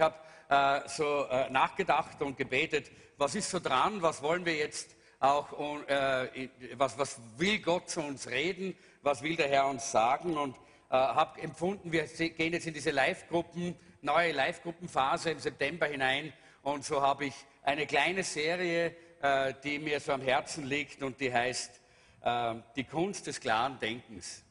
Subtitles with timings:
[0.00, 4.54] Ich habe äh, so äh, nachgedacht und gebetet, was ist so dran, was wollen wir
[4.54, 9.90] jetzt auch, äh, was, was will Gott zu uns reden, was will der Herr uns
[9.90, 10.36] sagen?
[10.36, 16.32] Und äh, habe empfunden, wir gehen jetzt in diese Live-Gruppen, neue Live-Gruppenphase im September hinein.
[16.62, 17.34] Und so habe ich
[17.64, 21.72] eine kleine Serie, äh, die mir so am Herzen liegt und die heißt
[22.20, 24.44] äh, Die Kunst des klaren Denkens.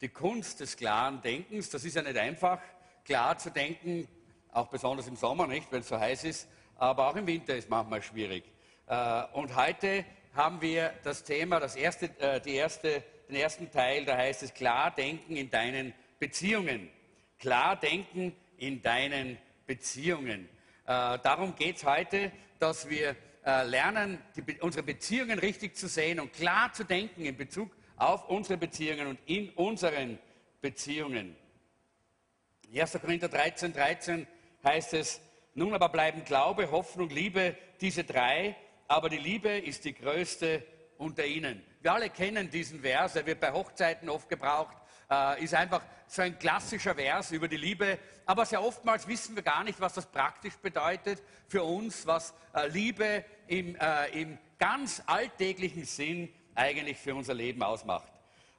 [0.00, 2.60] Die Kunst des klaren Denkens, das ist ja nicht einfach,
[3.04, 4.08] klar zu denken,
[4.52, 7.68] auch besonders im Sommer nicht, wenn es so heiß ist, aber auch im Winter ist
[7.68, 8.44] manchmal schwierig.
[8.86, 14.04] Äh, und heute haben wir das Thema, das erste, äh, die erste, den ersten Teil,
[14.04, 16.90] da heißt es klar denken in deinen Beziehungen.
[17.38, 20.48] Klar denken in deinen Beziehungen.
[20.84, 26.32] Äh, darum geht es heute, dass wir lernen, die, unsere Beziehungen richtig zu sehen und
[26.32, 30.16] klar zu denken in Bezug auf unsere Beziehungen und in unseren
[30.60, 31.34] Beziehungen.
[32.72, 33.00] 1.
[33.00, 34.26] Korinther 13, 13
[34.64, 35.20] heißt es,
[35.54, 38.56] nun aber bleiben Glaube, Hoffnung, Liebe, diese drei,
[38.88, 40.62] aber die Liebe ist die größte
[40.98, 41.62] unter ihnen.
[41.80, 44.76] Wir alle kennen diesen Vers, er wird bei Hochzeiten oft gebraucht,
[45.10, 49.42] äh, ist einfach so ein klassischer Vers über die Liebe, aber sehr oftmals wissen wir
[49.42, 55.02] gar nicht, was das praktisch bedeutet für uns, was äh, Liebe im, äh, im ganz
[55.06, 58.12] alltäglichen Sinn eigentlich für unser Leben ausmacht.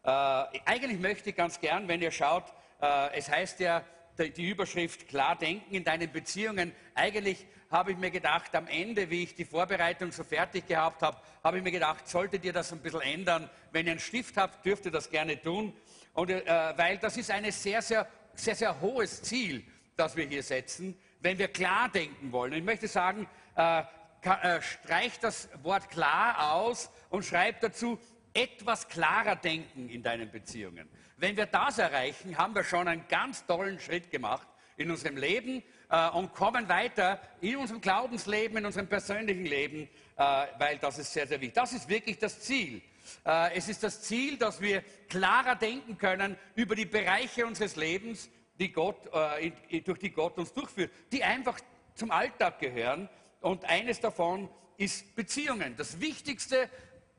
[0.03, 3.83] Äh, eigentlich möchte ich ganz gern, wenn ihr schaut, äh, es heißt ja,
[4.17, 6.73] die Überschrift Klar denken in deinen Beziehungen.
[6.95, 11.17] Eigentlich habe ich mir gedacht, am Ende, wie ich die Vorbereitung so fertig gehabt habe,
[11.43, 13.49] habe ich mir gedacht, solltet ihr das ein bisschen ändern.
[13.71, 15.73] Wenn ihr einen Stift habt, dürft ihr das gerne tun.
[16.13, 19.63] Und, äh, weil das ist ein sehr, sehr, sehr, sehr hohes Ziel,
[19.95, 22.53] das wir hier setzen, wenn wir klar denken wollen.
[22.53, 23.83] Ich möchte sagen, äh,
[24.21, 27.99] äh, streicht das Wort klar aus und schreibt dazu
[28.33, 30.87] etwas klarer denken in deinen Beziehungen.
[31.23, 34.45] Wenn wir das erreichen, haben wir schon einen ganz tollen Schritt gemacht
[34.75, 40.47] in unserem Leben äh, und kommen weiter in unserem Glaubensleben, in unserem persönlichen Leben, äh,
[40.57, 41.55] weil das ist sehr, sehr wichtig.
[41.55, 42.81] Das ist wirklich das Ziel.
[43.25, 48.29] Äh, es ist das Ziel, dass wir klarer denken können über die Bereiche unseres Lebens,
[48.59, 51.57] die Gott, äh, durch die Gott uns durchführt, die einfach
[51.95, 53.07] zum Alltag gehören.
[53.39, 55.77] Und eines davon ist Beziehungen.
[55.77, 56.69] Das Wichtigste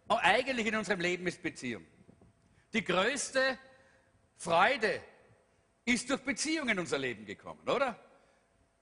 [0.08, 1.86] eigentlich in unserem Leben ist Beziehung.
[2.74, 3.58] Die größte
[4.44, 5.00] Freude
[5.86, 7.98] ist durch Beziehungen in unser Leben gekommen, oder?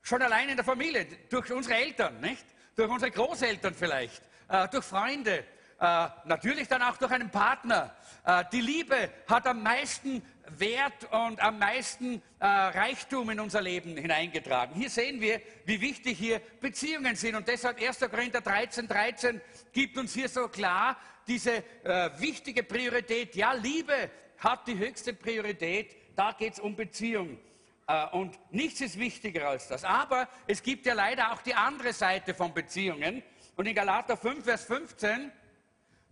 [0.03, 2.45] Schon allein in der Familie, durch unsere Eltern, nicht?
[2.75, 5.45] Durch unsere Großeltern vielleicht, äh, durch Freunde,
[5.79, 7.95] äh, natürlich dann auch durch einen Partner.
[8.25, 13.97] Äh, die Liebe hat am meisten Wert und am meisten äh, Reichtum in unser Leben
[13.97, 14.75] hineingetragen.
[14.75, 17.37] Hier sehen wir, wie wichtig hier Beziehungen sind.
[17.37, 18.01] Und deshalb 1.
[18.01, 19.41] Korinther 13, 13
[19.73, 20.97] gibt uns hier so klar
[21.29, 23.37] diese äh, wichtige Priorität.
[23.37, 24.11] Ja, Liebe
[24.43, 25.97] hat die höchste Priorität.
[26.17, 27.39] Da geht es um Beziehung.
[27.87, 29.85] Äh, und nichts ist wichtiger als das.
[29.85, 33.23] Aber es gibt ja leider auch die andere Seite von Beziehungen.
[33.57, 35.31] Und in Galater 5, Vers 15,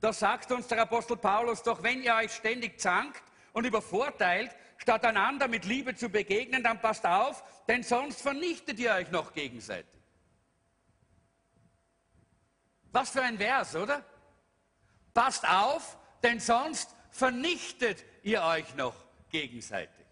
[0.00, 5.04] da sagt uns der Apostel Paulus, doch wenn ihr euch ständig zankt und übervorteilt, statt
[5.04, 10.00] einander mit Liebe zu begegnen, dann passt auf, denn sonst vernichtet ihr euch noch gegenseitig.
[12.92, 14.04] Was für ein Vers, oder?
[15.12, 18.94] Passt auf, denn sonst vernichtet ihr euch noch
[19.30, 20.06] gegenseitig.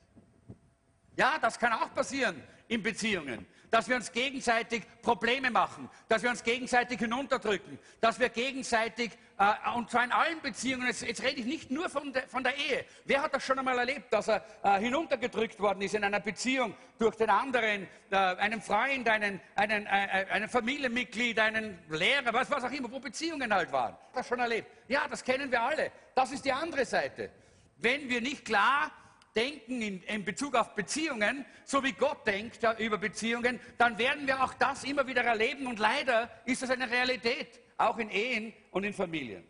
[1.17, 6.31] Ja, das kann auch passieren in Beziehungen, dass wir uns gegenseitig Probleme machen, dass wir
[6.31, 11.41] uns gegenseitig hinunterdrücken, dass wir gegenseitig, äh, und zwar in allen Beziehungen, jetzt, jetzt rede
[11.41, 12.85] ich nicht nur von, de, von, der Ehe.
[13.05, 16.75] Wer hat das schon einmal erlebt, dass er äh, hinuntergedrückt worden ist in einer Beziehung
[16.99, 22.51] durch den anderen, äh, einen Freund, einen, einen, äh, äh einen Familienmitglied, einen Lehrer, was,
[22.51, 23.97] was auch immer, wo Beziehungen halt waren.
[24.15, 24.69] Das schon erlebt.
[24.89, 25.91] Ja, das kennen wir alle.
[26.15, 27.31] Das ist die andere Seite.
[27.79, 28.91] Wenn wir nicht klar
[29.35, 34.43] denken in, in, Bezug auf Beziehungen, so wie Gott denkt über Beziehungen, dann werden wir
[34.43, 35.67] auch das immer wieder erleben.
[35.67, 39.47] Und leider ist das eine Realität, auch in Ehen und in Familien.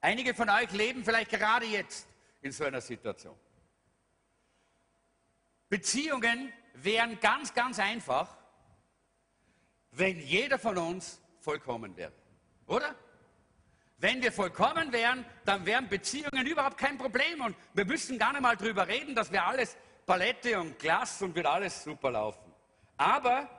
[0.00, 2.08] Einige von euch leben vielleicht gerade jetzt
[2.40, 3.36] in so einer Situation.
[5.68, 8.36] Beziehungen wären ganz, ganz einfach,
[9.90, 12.12] wenn jeder von uns vollkommen wäre.
[12.66, 12.94] Oder?
[14.00, 18.42] Wenn wir vollkommen wären, dann wären Beziehungen überhaupt kein Problem und wir müssten gar nicht
[18.42, 22.52] mal drüber reden, dass wir alles Palette und Glas und wird alles super laufen.
[22.96, 23.50] Aber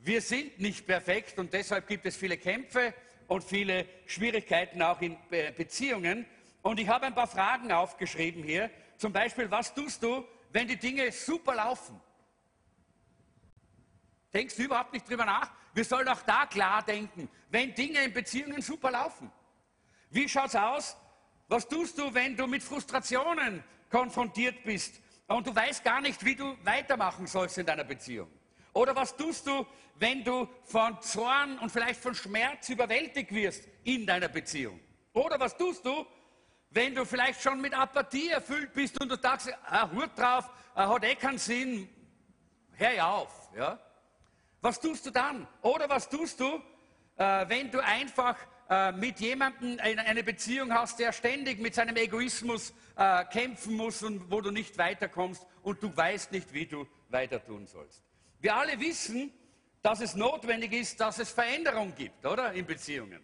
[0.00, 2.92] wir sind nicht perfekt und deshalb gibt es viele Kämpfe
[3.28, 5.16] und viele Schwierigkeiten auch in
[5.56, 6.26] Beziehungen.
[6.62, 8.68] Und ich habe ein paar Fragen aufgeschrieben hier.
[8.96, 12.00] Zum Beispiel, was tust du, wenn die Dinge super laufen?
[14.34, 15.52] Denkst du überhaupt nicht drüber nach?
[15.72, 19.30] Wir sollen auch da klar denken, wenn Dinge in Beziehungen super laufen.
[20.12, 20.96] Wie schaut's aus?
[21.48, 26.34] Was tust du, wenn du mit Frustrationen konfrontiert bist und du weißt gar nicht, wie
[26.34, 28.28] du weitermachen sollst in deiner Beziehung.
[28.72, 29.66] Oder was tust du,
[29.96, 34.80] wenn du von Zorn und vielleicht von Schmerz überwältigt wirst in deiner Beziehung?
[35.12, 36.06] Oder was tust du,
[36.70, 40.88] wenn du vielleicht schon mit Apathie erfüllt bist und du sagst, ah, Hut drauf, ah,
[40.88, 41.88] hat eh keinen Sinn,
[42.72, 43.50] hör auf.
[43.54, 43.78] Ja?
[44.62, 45.46] Was tust du dann?
[45.60, 46.62] Oder was tust du,
[47.16, 48.36] äh, wenn du einfach
[48.68, 54.30] äh, mit jemandem eine Beziehung hast, der ständig mit seinem Egoismus äh, kämpfen muss und
[54.30, 58.02] wo du nicht weiterkommst und du weißt nicht, wie du weiter tun sollst?
[58.40, 59.32] Wir alle wissen,
[59.82, 62.52] dass es notwendig ist, dass es Veränderung gibt, oder?
[62.52, 63.20] In Beziehungen.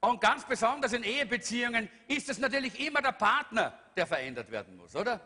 [0.00, 4.96] Und ganz besonders in Ehebeziehungen ist es natürlich immer der Partner, der verändert werden muss,
[4.96, 5.20] oder?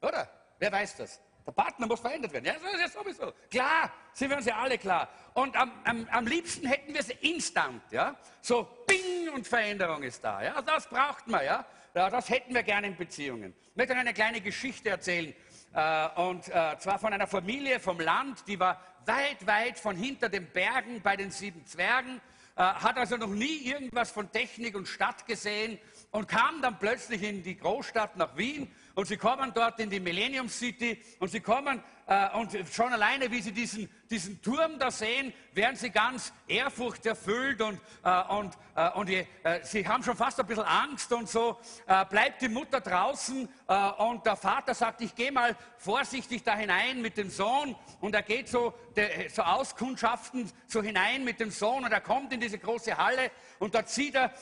[0.00, 0.28] Oder?
[0.58, 1.20] Wer weiß das?
[1.46, 2.44] Der Partner muss verändert werden.
[2.44, 3.32] Ja, das ist ja sowieso.
[3.48, 5.08] Klar, sind wir uns ja alle klar.
[5.34, 8.16] Und am, am, am liebsten hätten wir es instant, ja?
[8.40, 10.60] So, bing, und Veränderung ist da, ja?
[10.60, 11.64] Das braucht man, ja?
[11.94, 13.54] ja das hätten wir gerne in Beziehungen.
[13.70, 15.32] Ich möchte eine kleine Geschichte erzählen.
[15.72, 20.28] Äh, und äh, zwar von einer Familie vom Land, die war weit, weit von hinter
[20.28, 22.20] den Bergen bei den sieben Zwergen
[22.56, 25.78] äh, hat also noch nie irgendwas von Technik und Stadt gesehen
[26.10, 30.00] und kam dann plötzlich in die Großstadt nach Wien und sie kommen dort in die
[30.00, 34.90] Millennium City und sie kommen äh, und schon alleine, wie sie diesen, diesen Turm da
[34.90, 39.26] sehen, werden sie ganz ehrfurchterfüllt und, äh, und, äh, und äh,
[39.62, 41.58] sie haben schon fast ein bisschen Angst und so.
[41.86, 46.56] Äh, bleibt die Mutter draußen äh, und der Vater sagt, ich gehe mal vorsichtig da
[46.56, 51.50] hinein mit dem Sohn und er geht so, der, so auskundschaften so hinein mit dem
[51.50, 54.32] Sohn und er kommt in diese große Halle und dort sieht er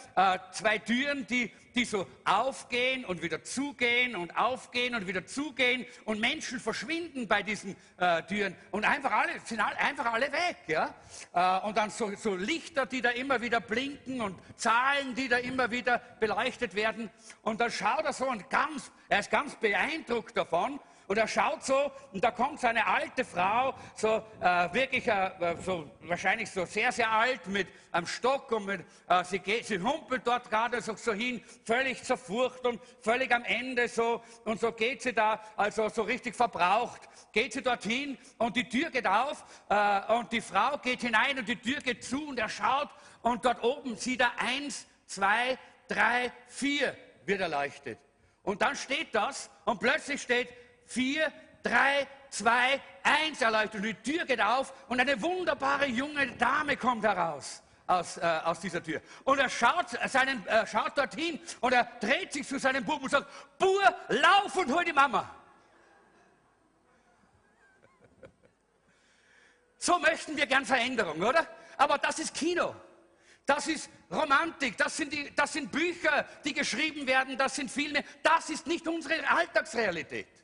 [0.52, 6.20] zwei Türen, die die so aufgehen und wieder zugehen und aufgehen und wieder zugehen und
[6.20, 10.56] Menschen verschwinden bei diesen äh, Türen und einfach alle, sind alle, einfach alle weg.
[10.66, 10.94] Ja?
[11.32, 15.38] Äh, und dann so, so Lichter, die da immer wieder blinken und Zahlen, die da
[15.38, 17.10] immer wieder beleuchtet werden.
[17.42, 20.78] Und dann schaut er so und ganz, er ist ganz beeindruckt davon
[21.14, 25.54] und er schaut so und da kommt so eine alte Frau, so äh, wirklich äh,
[25.64, 29.78] so, wahrscheinlich so sehr, sehr alt mit einem Stock und mit, äh, sie, geht, sie
[29.78, 34.72] humpelt dort gerade so, so hin, völlig zerfurcht und völlig am Ende so und so
[34.72, 39.44] geht sie da, also so richtig verbraucht, geht sie dorthin und die Tür geht auf
[39.68, 42.88] äh, und die Frau geht hinein und die Tür geht zu und er schaut
[43.22, 45.56] und dort oben sieht er eins, zwei,
[45.86, 48.00] drei, vier wird erleuchtet.
[48.42, 50.48] Und dann steht das und plötzlich steht
[50.86, 51.32] vier,
[51.62, 53.80] drei, zwei, eins erleuchtet.
[53.80, 57.60] Und die Tür geht auf und eine wunderbare junge Dame kommt heraus.
[57.86, 59.02] Aus, äh, aus dieser Tür.
[59.24, 63.10] Und er schaut, seinen, äh, schaut dorthin und er dreht sich zu seinem Buben und
[63.10, 63.28] sagt,
[63.58, 65.30] Bur, lauf und hol die Mama.
[69.76, 71.46] So möchten wir gern Veränderung, oder?
[71.76, 72.74] Aber das ist Kino.
[73.44, 78.02] Das ist Romantik, das sind, die, das sind Bücher, die geschrieben werden, das sind Filme.
[78.22, 80.43] Das ist nicht unsere Alltagsrealität.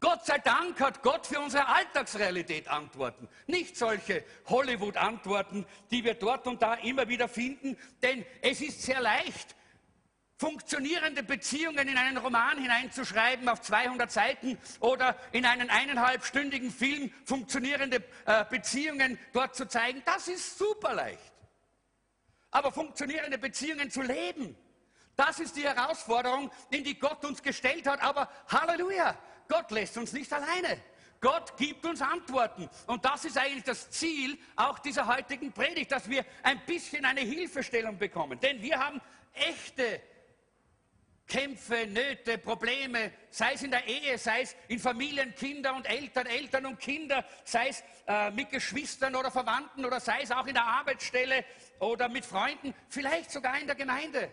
[0.00, 3.28] Gott sei Dank hat Gott für unsere Alltagsrealität Antworten.
[3.46, 9.00] Nicht solche Hollywood-Antworten, die wir dort und da immer wieder finden, denn es ist sehr
[9.02, 9.54] leicht,
[10.38, 18.02] funktionierende Beziehungen in einen Roman hineinzuschreiben auf 200 Seiten oder in einen eineinhalbstündigen Film funktionierende
[18.24, 20.02] äh, Beziehungen dort zu zeigen.
[20.06, 21.32] Das ist super leicht.
[22.50, 24.56] Aber funktionierende Beziehungen zu leben,
[25.14, 28.02] das ist die Herausforderung, in die Gott uns gestellt hat.
[28.02, 29.14] Aber Halleluja,
[29.50, 30.80] Gott lässt uns nicht alleine.
[31.20, 32.70] Gott gibt uns Antworten.
[32.86, 37.20] Und das ist eigentlich das Ziel auch dieser heutigen Predigt, dass wir ein bisschen eine
[37.20, 38.40] Hilfestellung bekommen.
[38.40, 39.00] Denn wir haben
[39.34, 40.00] echte
[41.26, 46.26] Kämpfe, Nöte, Probleme, sei es in der Ehe, sei es in Familien, Kinder und Eltern,
[46.26, 50.54] Eltern und Kinder, sei es äh, mit Geschwistern oder Verwandten oder sei es auch in
[50.54, 51.44] der Arbeitsstelle
[51.78, 54.30] oder mit Freunden, vielleicht sogar in der Gemeinde.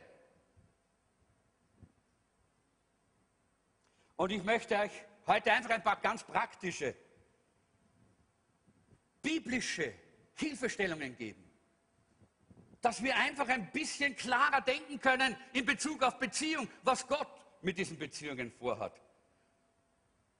[4.17, 4.91] Und ich möchte euch
[5.27, 6.95] heute einfach ein paar ganz praktische,
[9.21, 9.93] biblische
[10.35, 11.43] Hilfestellungen geben.
[12.81, 17.27] Dass wir einfach ein bisschen klarer denken können in Bezug auf Beziehung, was Gott
[17.61, 18.99] mit diesen Beziehungen vorhat.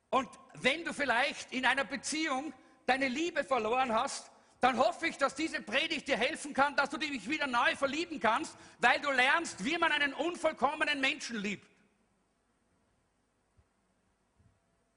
[0.10, 2.54] Und wenn du vielleicht in einer Beziehung
[2.86, 6.98] deine Liebe verloren hast, dann hoffe ich, dass diese Predigt dir helfen kann, dass du
[6.98, 11.77] dich wieder neu verlieben kannst, weil du lernst, wie man einen unvollkommenen Menschen liebt.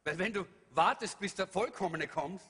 [0.05, 2.43] Weil wenn du wartest, bis der Vollkommene kommt,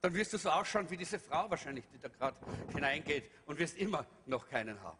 [0.00, 2.36] dann wirst du so ausschauen wie diese Frau wahrscheinlich, die da gerade
[2.72, 4.98] hineingeht und wirst immer noch keinen haben.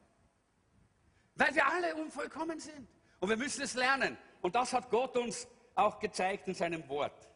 [1.36, 2.88] Weil wir alle unvollkommen sind.
[3.20, 4.16] Und wir müssen es lernen.
[4.40, 7.28] Und das hat Gott uns auch gezeigt in seinem Wort.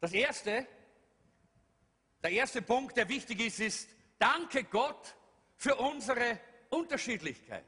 [0.00, 0.66] Das erste,
[2.22, 3.88] der erste Punkt, der wichtig ist, ist,
[4.18, 5.14] danke Gott
[5.56, 6.38] für unsere
[6.68, 7.64] Unterschiedlichkeit.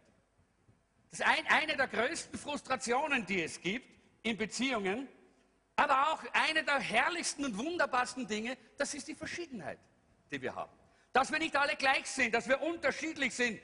[1.10, 3.86] Das ist ein, eine der größten Frustrationen, die es gibt
[4.24, 5.06] in Beziehungen,
[5.76, 9.78] aber auch eine der herrlichsten und wunderbarsten Dinge, das ist die Verschiedenheit,
[10.30, 10.72] die wir haben.
[11.12, 13.60] Dass wir nicht alle gleich sind, dass wir unterschiedlich sind.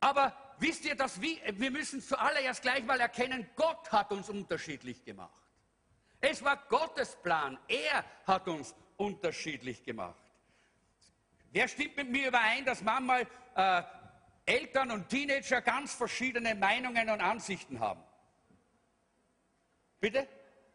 [0.00, 5.04] Aber wisst ihr, dass wir, wir müssen zuallererst gleich mal erkennen, Gott hat uns unterschiedlich
[5.04, 5.42] gemacht.
[6.20, 7.58] Es war Gottes Plan.
[7.66, 10.22] Er hat uns unterschiedlich gemacht.
[11.50, 13.82] Wer stimmt mit mir überein, dass manchmal äh,
[14.46, 18.02] Eltern und Teenager ganz verschiedene Meinungen und Ansichten haben?
[20.02, 20.26] Bitte?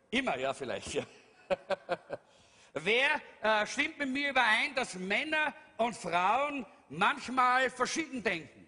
[0.10, 0.94] Immer, ja, vielleicht.
[0.94, 1.04] Ja.
[2.74, 8.66] Wer äh, stimmt mit mir überein, dass Männer und Frauen manchmal verschieden denken?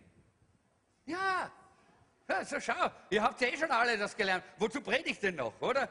[1.06, 1.50] Ja.
[2.28, 4.44] ja so schau, ihr habt ja eh schon alle das gelernt.
[4.58, 5.88] Wozu predigt denn noch, oder?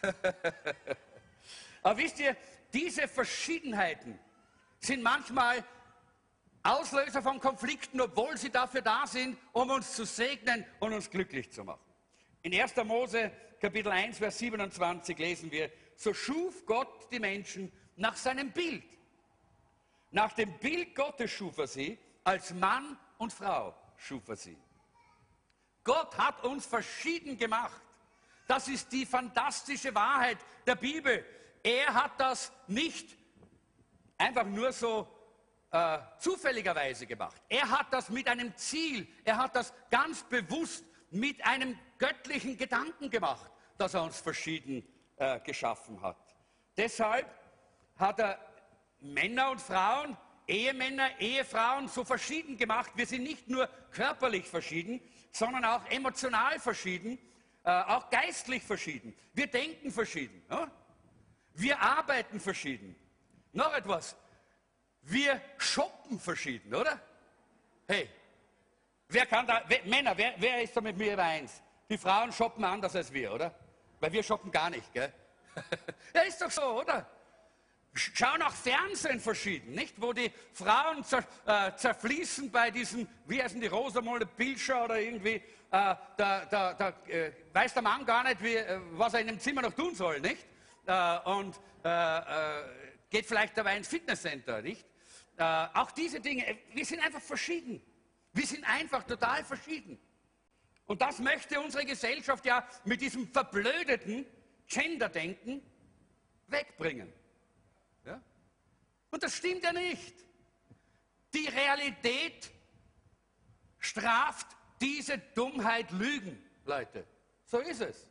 [1.82, 2.36] Aber wisst ihr,
[2.72, 4.16] diese Verschiedenheiten
[4.78, 5.64] sind manchmal
[6.62, 11.50] Auslöser von Konflikten, obwohl sie dafür da sind, um uns zu segnen und uns glücklich
[11.50, 11.82] zu machen.
[12.42, 12.76] In 1.
[12.84, 18.82] Mose Kapitel 1, Vers 27 lesen wir, so schuf Gott die Menschen nach seinem Bild.
[20.10, 24.58] Nach dem Bild Gottes schuf er sie, als Mann und Frau schuf er sie.
[25.84, 27.80] Gott hat uns verschieden gemacht.
[28.48, 31.24] Das ist die fantastische Wahrheit der Bibel.
[31.62, 33.16] Er hat das nicht
[34.18, 35.06] einfach nur so
[35.70, 37.40] äh, zufälligerweise gemacht.
[37.48, 43.10] Er hat das mit einem Ziel, er hat das ganz bewusst mit einem göttlichen Gedanken
[43.10, 46.16] gemacht, dass er uns verschieden äh, geschaffen hat.
[46.76, 47.26] Deshalb
[47.96, 48.38] hat er
[49.00, 50.16] Männer und Frauen,
[50.46, 52.92] Ehemänner, Ehefrauen so verschieden gemacht.
[52.94, 55.00] Wir sind nicht nur körperlich verschieden,
[55.30, 57.18] sondern auch emotional verschieden,
[57.64, 59.14] äh, auch geistlich verschieden.
[59.34, 60.42] Wir denken verschieden.
[60.50, 60.70] Ja?
[61.54, 62.96] Wir arbeiten verschieden.
[63.52, 64.16] Noch etwas.
[65.02, 67.00] Wir shoppen verschieden, oder?
[67.86, 68.08] Hey,
[69.12, 71.62] wer kann da, wer, Männer, wer, wer ist da mit mir übereins?
[71.88, 73.54] Die Frauen shoppen anders als wir, oder?
[74.00, 75.12] Weil wir shoppen gar nicht, gell?
[76.14, 77.06] ja, ist doch so, oder?
[77.94, 80.00] Schau nach Fernsehen verschieden, nicht?
[80.00, 85.34] Wo die Frauen zer, äh, zerfließen bei diesem, wie heißen die, Rosamunde Pilcher oder irgendwie,
[85.34, 89.26] äh, da, da, da äh, weiß der Mann gar nicht, wie, äh, was er in
[89.26, 90.46] dem Zimmer noch tun soll, nicht?
[90.86, 92.20] Äh, und äh,
[93.10, 94.86] geht vielleicht dabei ins Fitnesscenter, nicht?
[95.74, 97.82] auch diese Dinge, wir sind einfach verschieden.
[98.32, 99.98] Wir sind einfach total verschieden.
[100.86, 104.26] Und das möchte unsere Gesellschaft ja mit diesem verblödeten
[104.66, 105.62] Gender-Denken
[106.48, 107.12] wegbringen.
[108.04, 108.20] Ja?
[109.10, 110.14] Und das stimmt ja nicht.
[111.34, 112.50] Die Realität
[113.78, 114.46] straft
[114.80, 117.06] diese Dummheit Lügen, Leute.
[117.46, 118.08] So ist es.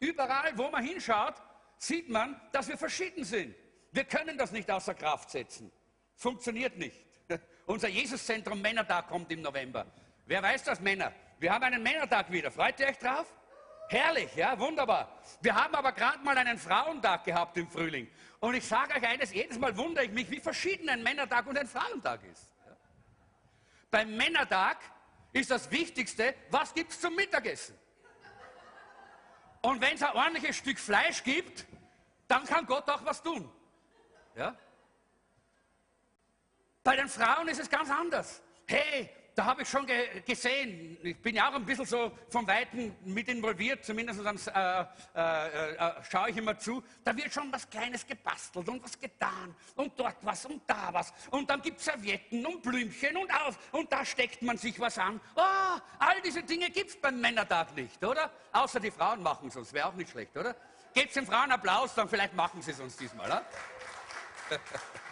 [0.00, 1.34] Überall, wo man hinschaut,
[1.78, 3.54] sieht man, dass wir verschieden sind.
[3.92, 5.72] Wir können das nicht außer Kraft setzen.
[6.14, 7.07] Funktioniert nicht.
[7.66, 9.86] Unser Jesuszentrum Männertag kommt im November.
[10.26, 11.12] Wer weiß das, Männer?
[11.38, 12.50] Wir haben einen Männertag wieder.
[12.50, 13.26] Freut ihr euch drauf?
[13.90, 15.18] Herrlich, ja, wunderbar.
[15.40, 18.10] Wir haben aber gerade mal einen Frauentag gehabt im Frühling.
[18.40, 21.56] Und ich sage euch eines, jedes Mal wundere ich mich, wie verschieden ein Männertag und
[21.56, 22.52] ein Frauentag ist.
[23.90, 24.78] Beim Männertag
[25.32, 27.74] ist das Wichtigste, was gibt es zum Mittagessen?
[29.62, 31.66] Und wenn es ein ordentliches Stück Fleisch gibt,
[32.28, 33.50] dann kann Gott auch was tun.
[34.36, 34.54] Ja?
[36.82, 38.42] Bei den Frauen ist es ganz anders.
[38.66, 42.44] Hey, da habe ich schon ge gesehen, ich bin ja auch ein bisschen so vom
[42.48, 47.70] Weiten mit involviert, zumindest äh, äh, äh, schaue ich immer zu, da wird schon was
[47.70, 51.84] Kleines gebastelt und was getan und dort was und da was und dann gibt es
[51.84, 55.20] Servietten und Blümchen und auf und da steckt man sich was an.
[55.36, 58.32] Oh, all diese Dinge gibt es beim Männertag nicht, oder?
[58.52, 60.56] Außer die Frauen machen es uns, wäre auch nicht schlecht, oder?
[60.94, 63.26] Gebt den Frauen Applaus, dann vielleicht machen sie es uns diesmal.
[63.26, 63.44] Oder?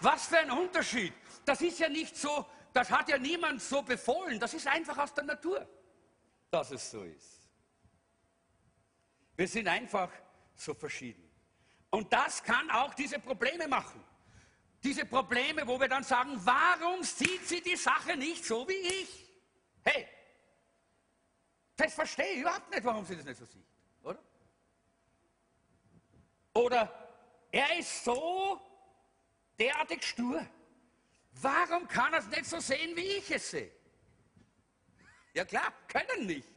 [0.00, 1.12] Was für ein Unterschied
[1.44, 4.38] das ist ja nicht so, das hat ja niemand so befohlen.
[4.40, 5.68] Das ist einfach aus der Natur,
[6.50, 7.48] dass es so ist.
[9.36, 10.10] Wir sind einfach
[10.54, 11.28] so verschieden.
[11.90, 14.02] Und das kann auch diese Probleme machen.
[14.82, 19.26] Diese Probleme, wo wir dann sagen, warum sieht sie die Sache nicht so wie ich?
[19.82, 20.06] Hey,
[21.76, 23.66] das verstehe ich überhaupt nicht, warum sie das nicht so sieht,
[24.02, 24.22] oder?
[26.52, 28.60] Oder er ist so
[29.58, 30.44] derartig stur.
[31.40, 33.70] Warum kann er es nicht so sehen, wie ich es sehe?
[35.32, 36.48] Ja klar, können nicht.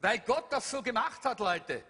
[0.00, 1.82] Weil Gott das so gemacht hat, Leute.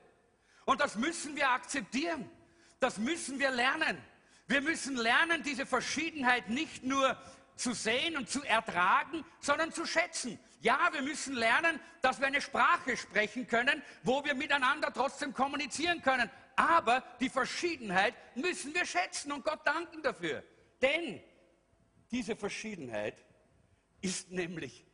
[0.65, 2.31] Und das müssen wir akzeptieren.
[2.79, 4.03] Das müssen wir lernen.
[4.47, 7.17] Wir müssen lernen, diese Verschiedenheit nicht nur
[7.57, 10.39] zu sehen und zu ertragen, sondern zu schätzen.
[10.61, 16.03] Ja, wir müssen lernen, dass wir eine Sprache sprechen können, wo wir miteinander trotzdem kommunizieren
[16.03, 16.31] können.
[16.57, 20.43] Aber die Verschiedenheit müssen wir schätzen und Gott danken dafür.
[20.81, 21.23] Denn
[22.11, 23.23] diese Verschiedenheit
[24.01, 24.87] ist nämlich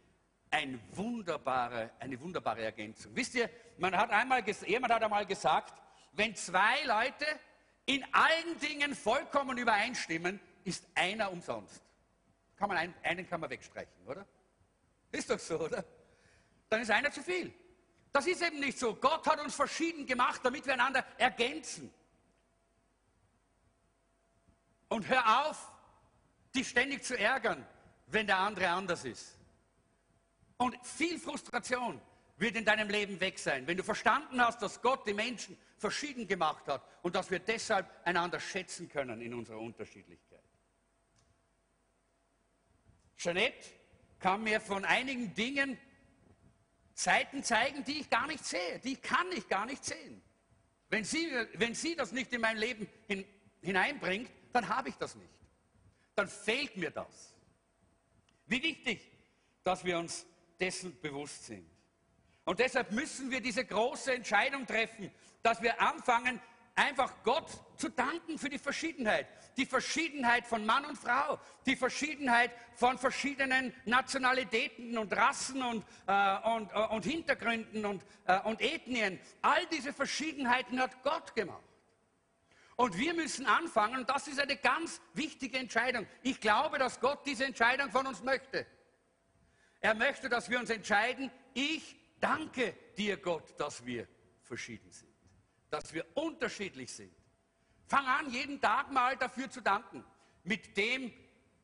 [0.50, 3.14] ein wunderbare, eine wunderbare Ergänzung.
[3.14, 5.80] Wisst ihr, man hat einmal, jemand hat einmal gesagt,
[6.12, 7.26] wenn zwei Leute
[7.86, 11.82] in allen Dingen vollkommen übereinstimmen, ist einer umsonst.
[12.56, 14.26] Kann man einen, einen kann man wegstreichen, oder?
[15.10, 15.84] Ist doch so, oder?
[16.68, 17.52] Dann ist einer zu viel.
[18.12, 18.94] Das ist eben nicht so.
[18.94, 21.92] Gott hat uns verschieden gemacht, damit wir einander ergänzen.
[24.88, 25.72] Und hör auf,
[26.54, 27.66] dich ständig zu ärgern,
[28.08, 29.38] wenn der andere anders ist.
[30.58, 32.00] Und viel Frustration
[32.36, 36.28] wird in deinem Leben weg sein, wenn du verstanden hast, dass Gott die Menschen verschieden
[36.28, 40.42] gemacht hat und dass wir deshalb einander schätzen können in unserer Unterschiedlichkeit.
[43.16, 43.68] Jeanette
[44.18, 45.78] kann mir von einigen Dingen
[46.94, 50.22] Seiten zeigen, die ich gar nicht sehe, die kann ich gar nicht sehen.
[50.88, 53.24] Wenn sie, wenn sie das nicht in mein Leben hin,
[53.62, 55.30] hineinbringt, dann habe ich das nicht.
[56.14, 57.34] Dann fehlt mir das.
[58.46, 59.00] Wie wichtig,
[59.64, 60.26] dass wir uns
[60.60, 61.66] dessen bewusst sind.
[62.44, 65.10] Und deshalb müssen wir diese große Entscheidung treffen,
[65.42, 66.40] dass wir anfangen,
[66.74, 69.26] einfach Gott zu danken für die Verschiedenheit.
[69.56, 76.38] Die Verschiedenheit von Mann und Frau, die Verschiedenheit von verschiedenen Nationalitäten und Rassen und, äh,
[76.48, 79.20] und, äh, und Hintergründen und, äh, und Ethnien.
[79.42, 81.62] All diese Verschiedenheiten hat Gott gemacht.
[82.76, 86.06] Und wir müssen anfangen, und das ist eine ganz wichtige Entscheidung.
[86.22, 88.66] Ich glaube, dass Gott diese Entscheidung von uns möchte.
[89.80, 94.08] Er möchte, dass wir uns entscheiden, ich danke dir, Gott, dass wir
[94.42, 95.11] verschieden sind,
[95.72, 97.14] dass wir unterschiedlich sind.
[97.86, 100.04] Fang an, jeden Tag mal dafür zu danken.
[100.44, 101.10] Mit dem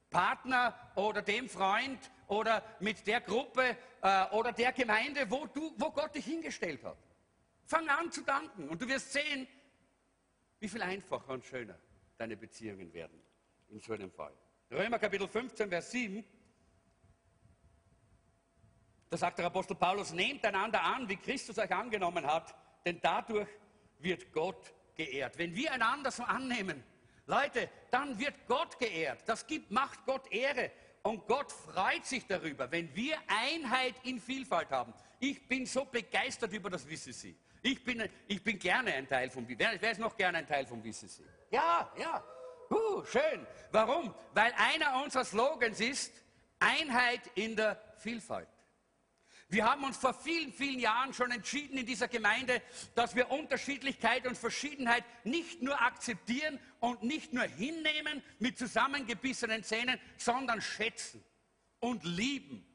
[0.08, 5.90] Partner oder dem Freund oder mit der Gruppe äh, oder der Gemeinde, wo, du, wo
[5.90, 6.96] Gott dich hingestellt hat.
[7.66, 9.46] Fang an zu danken und du wirst sehen,
[10.58, 11.78] wie viel einfacher und schöner
[12.16, 13.22] deine Beziehungen werden
[13.68, 14.32] in so einem Fall.
[14.70, 16.24] Römer Kapitel 15, Vers 7.
[19.10, 22.54] Da sagt der Apostel Paulus, nehmt einander an, wie Christus euch angenommen hat,
[22.86, 23.48] denn dadurch
[24.00, 25.38] wird Gott geehrt.
[25.38, 26.82] Wenn wir einander so annehmen,
[27.26, 29.20] Leute, dann wird Gott geehrt.
[29.26, 30.70] Das gibt, macht Gott Ehre.
[31.02, 34.92] Und Gott freut sich darüber, wenn wir Einheit in Vielfalt haben.
[35.20, 37.34] Ich bin so begeistert über das WCC.
[37.62, 39.58] Ich bin, ich bin gerne ein Teil vom WCC.
[39.58, 41.22] Wer, wer ist noch gerne ein Teil vom WCC?
[41.50, 42.24] Ja, ja.
[42.70, 43.46] Uh, schön.
[43.72, 44.14] Warum?
[44.34, 46.12] Weil einer unserer Slogans ist
[46.58, 48.48] Einheit in der Vielfalt.
[49.50, 52.60] Wir haben uns vor vielen, vielen Jahren schon entschieden in dieser Gemeinde,
[52.94, 59.98] dass wir Unterschiedlichkeit und Verschiedenheit nicht nur akzeptieren und nicht nur hinnehmen mit zusammengebissenen Zähnen,
[60.18, 61.24] sondern schätzen
[61.80, 62.67] und lieben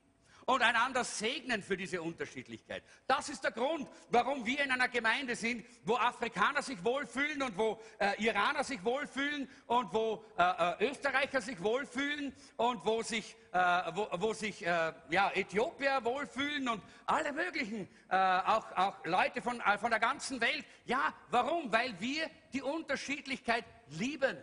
[0.46, 2.84] und einander segnen für diese Unterschiedlichkeit.
[3.08, 7.58] Das ist der Grund, warum wir in einer Gemeinde sind, wo Afrikaner sich wohlfühlen und
[7.58, 13.36] wo äh, Iraner sich wohlfühlen und wo äh, äh, Österreicher sich wohlfühlen und wo sich,
[13.52, 13.58] äh,
[13.94, 19.62] wo, wo, sich äh, ja, Äthiopier wohlfühlen und alle möglichen, äh, auch, auch Leute von,
[19.80, 20.66] von der ganzen Welt.
[20.86, 21.72] Ja, warum?
[21.72, 24.38] Weil wir die Unterschiedlichkeit lieben.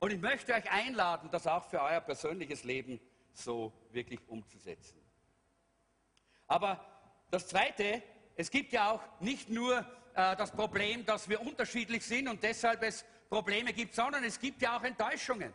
[0.00, 3.00] Und ich möchte euch einladen, das auch für euer persönliches Leben
[3.32, 5.03] so wirklich umzusetzen.
[6.54, 6.78] Aber
[7.32, 8.00] das Zweite,
[8.36, 9.78] es gibt ja auch nicht nur
[10.14, 14.62] äh, das Problem, dass wir unterschiedlich sind und deshalb es Probleme gibt, sondern es gibt
[14.62, 15.52] ja auch Enttäuschungen.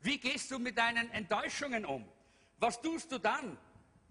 [0.00, 2.06] Wie gehst du mit deinen Enttäuschungen um?
[2.58, 3.56] Was tust du dann?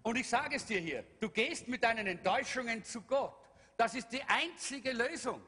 [0.02, 3.36] Und ich sage es dir hier, du gehst mit deinen Enttäuschungen zu Gott.
[3.78, 5.40] Das ist die einzige Lösung.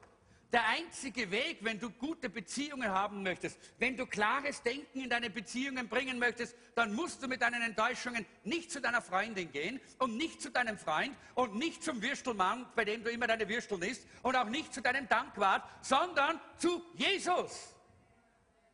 [0.56, 5.30] Der einzige Weg, wenn du gute Beziehungen haben möchtest, wenn du klares Denken in deine
[5.30, 10.16] Beziehungen bringen möchtest, dann musst du mit deinen Enttäuschungen nicht zu deiner Freundin gehen und
[10.16, 14.08] nicht zu deinem Freund und nicht zum Würstelmann, bei dem du immer deine Würsteln isst
[14.24, 17.76] und auch nicht zu deinem Dankwart, sondern zu Jesus.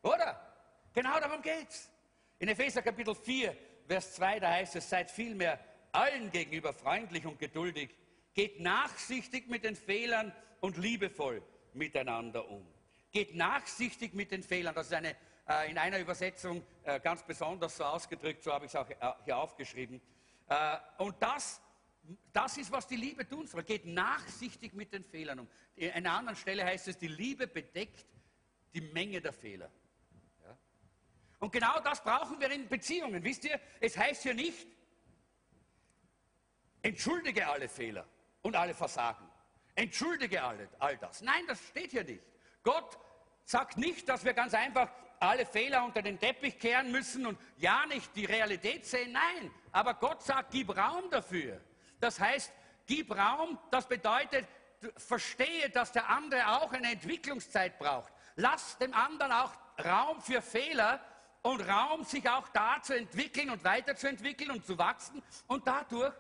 [0.04, 0.40] Oder?
[0.94, 1.90] Genau darum geht's.
[2.38, 5.60] In Epheser Kapitel 4, Vers 2, da heißt es, seid vielmehr
[5.94, 7.90] allen gegenüber freundlich und geduldig,
[8.36, 11.42] geht nachsichtig mit den Fehlern und liebevoll
[11.76, 12.66] miteinander um.
[13.12, 14.74] Geht nachsichtig mit den Fehlern.
[14.74, 15.16] Das ist eine,
[15.48, 18.96] äh, in einer Übersetzung äh, ganz besonders so ausgedrückt, so habe ich es auch äh,
[19.26, 20.02] hier aufgeschrieben.
[20.48, 21.62] Äh, und das,
[22.32, 23.64] das ist, was die Liebe tun soll.
[23.64, 25.48] Geht nachsichtig mit den Fehlern um.
[25.78, 28.06] An einer anderen Stelle heißt es, die Liebe bedeckt
[28.74, 29.70] die Menge der Fehler.
[30.44, 30.58] Ja?
[31.40, 33.24] Und genau das brauchen wir in Beziehungen.
[33.24, 34.68] Wisst ihr, es heißt hier nicht,
[36.82, 38.08] entschuldige alle Fehler
[38.42, 39.31] und alle Versagen.
[39.76, 41.22] Entschuldige all, das.
[41.22, 42.24] Nein, das steht hier nicht.
[42.64, 42.98] Gott
[43.46, 47.86] sagt nicht, dass wir ganz einfach alle Fehler unter den Teppich kehren müssen und ja
[47.86, 49.12] nicht die Realität sehen.
[49.12, 51.62] Nein, aber Gott sagt, gib Raum dafür.
[52.00, 52.52] Das heißt,
[52.86, 54.48] gib Raum, das bedeutet,
[54.98, 58.12] verstehe, dass der andere auch eine Entwicklungszeit braucht.
[58.36, 59.52] Lass dem anderen auch
[59.84, 61.00] Raum für Fehler,
[61.44, 66.14] und Raum, sich auch da zu entwickeln und weiterzuentwickeln und zu wachsen und dadurch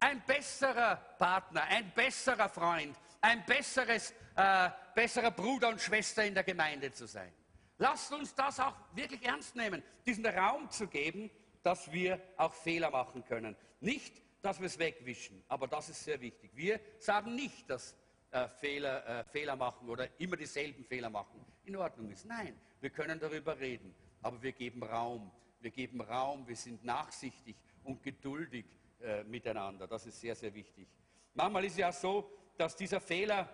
[0.00, 6.44] ein besserer Partner, ein besserer Freund, ein besseres, äh, besserer Bruder und Schwester in der
[6.44, 7.32] Gemeinde zu sein.
[7.78, 11.30] Lasst uns das auch wirklich ernst nehmen, diesen Raum zu geben,
[11.62, 13.56] dass wir auch Fehler machen können.
[13.80, 16.50] Nicht, dass wir es wegwischen, aber das ist sehr wichtig.
[16.54, 17.96] Wir sagen nicht, dass
[18.30, 22.24] äh, Fehler, äh, Fehler machen oder immer dieselben Fehler machen in Ordnung ist.
[22.24, 25.30] Nein, wir können darüber reden, aber wir geben Raum.
[25.60, 28.64] Wir geben Raum, wir sind nachsichtig und geduldig
[29.00, 29.86] äh, miteinander.
[29.86, 30.88] Das ist sehr, sehr wichtig.
[31.34, 33.48] Manchmal ist es ja so, dass dieser Fehler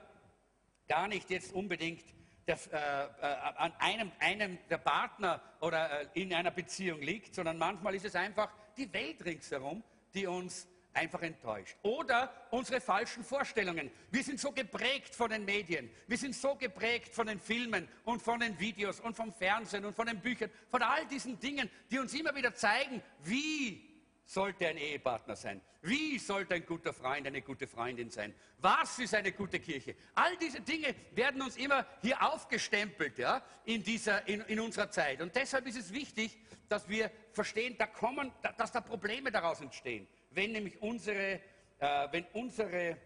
[0.89, 2.05] gar nicht jetzt unbedingt
[2.47, 7.59] der, äh, äh, an einem, einem der Partner oder äh, in einer Beziehung liegt, sondern
[7.59, 9.83] manchmal ist es einfach die Welt ringsherum,
[10.15, 11.77] die uns einfach enttäuscht.
[11.83, 13.91] Oder unsere falschen Vorstellungen.
[14.11, 18.23] Wir sind so geprägt von den Medien, wir sind so geprägt von den Filmen und
[18.23, 21.99] von den Videos und vom Fernsehen und von den Büchern, von all diesen Dingen, die
[21.99, 23.94] uns immer wieder zeigen, wie
[24.25, 25.61] sollte ein Ehepartner sein?
[25.83, 28.35] Wie sollte ein guter Freund, eine gute Freundin sein?
[28.59, 29.95] Was ist eine gute Kirche?
[30.15, 35.21] All diese Dinge werden uns immer hier aufgestempelt ja, in, dieser, in, in unserer Zeit.
[35.21, 40.09] Und deshalb ist es wichtig, dass wir verstehen, da kommen, dass da Probleme daraus entstehen
[40.35, 41.41] wenn nämlich unsere,
[41.79, 42.97] äh, wenn unsere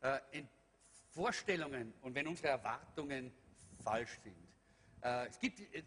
[0.00, 0.42] äh,
[1.10, 3.32] Vorstellungen und wenn unsere Erwartungen
[3.82, 4.36] falsch sind.
[5.02, 5.82] Äh, es gibt äh,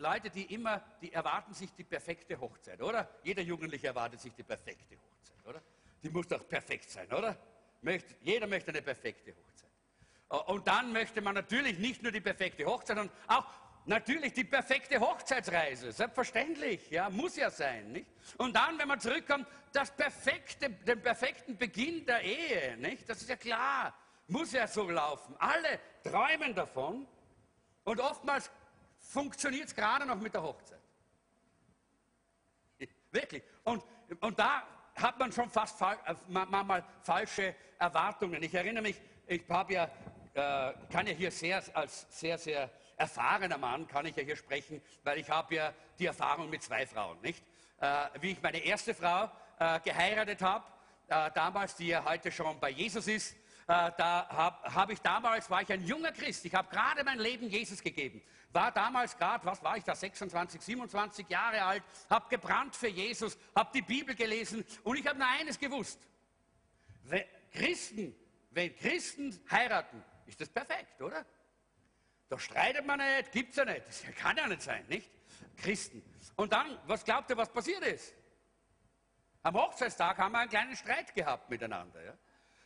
[0.00, 3.08] Leute, die immer, die erwarten sich die perfekte Hochzeit, oder?
[3.22, 5.62] Jeder Jugendliche erwartet sich die perfekte Hochzeit, oder?
[6.02, 7.36] Die muss doch perfekt sein, oder?
[7.82, 10.48] Möchte, jeder möchte eine perfekte Hochzeit.
[10.48, 13.44] Und dann möchte man natürlich nicht nur die perfekte Hochzeit, sondern auch
[13.86, 18.06] Natürlich die perfekte Hochzeitsreise, selbstverständlich, ja, muss ja sein, nicht?
[18.36, 23.08] Und dann, wenn man zurückkommt, das perfekte, den perfekten Beginn der Ehe, nicht?
[23.08, 23.94] Das ist ja klar,
[24.28, 25.34] muss ja so laufen.
[25.38, 27.06] Alle träumen davon
[27.84, 28.50] und oftmals
[29.10, 30.80] funktioniert es gerade noch mit der Hochzeit.
[33.10, 33.42] Wirklich.
[33.64, 33.82] Und,
[34.20, 34.62] und da
[34.94, 38.42] hat man schon fast äh, manchmal falsche Erwartungen.
[38.42, 39.84] Ich erinnere mich, ich habe ja,
[40.34, 44.80] äh, kann ja hier sehr, als sehr, sehr erfahrener Mann kann ich ja hier sprechen,
[45.02, 47.42] weil ich habe ja die Erfahrung mit zwei Frauen, nicht?
[47.80, 50.64] Äh, wie ich meine erste Frau äh, geheiratet habe,
[51.08, 53.34] äh, damals, die ja heute schon bei Jesus ist,
[53.70, 57.48] da habe hab ich damals, war ich ein junger Christ, ich habe gerade mein Leben
[57.48, 58.20] Jesus gegeben,
[58.52, 63.38] war damals gerade, was war ich da, 26, 27 Jahre alt, habe gebrannt für Jesus,
[63.54, 66.00] habe die Bibel gelesen und ich habe nur eines gewusst.
[67.04, 68.14] Wenn Christen,
[68.50, 71.24] wenn Christen heiraten, ist das perfekt, oder?
[72.28, 73.86] Da streitet man nicht, gibt es ja nicht.
[73.86, 75.10] Das kann ja nicht sein, nicht?
[75.56, 76.02] Christen.
[76.36, 78.14] Und dann, was glaubt ihr, was passiert ist?
[79.42, 82.02] Am Hochzeitstag haben wir einen kleinen Streit gehabt miteinander.
[82.02, 82.14] Ja?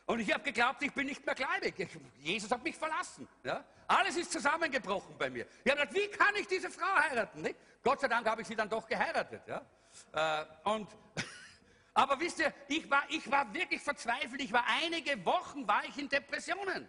[0.05, 1.89] Und ich habe geglaubt, ich bin nicht mehr gläubig.
[2.19, 3.27] Jesus hat mich verlassen.
[3.43, 3.63] Ja?
[3.87, 5.47] Alles ist zusammengebrochen bei mir.
[5.63, 7.41] Ich habe gedacht, wie kann ich diese Frau heiraten?
[7.41, 7.55] Nicht?
[7.83, 9.41] Gott sei Dank habe ich sie dann doch geheiratet.
[9.47, 9.65] Ja?
[10.13, 10.87] Äh, und,
[11.95, 14.41] aber wisst ihr, ich war, ich war wirklich verzweifelt.
[14.41, 16.87] Ich war einige Wochen war ich in Depressionen.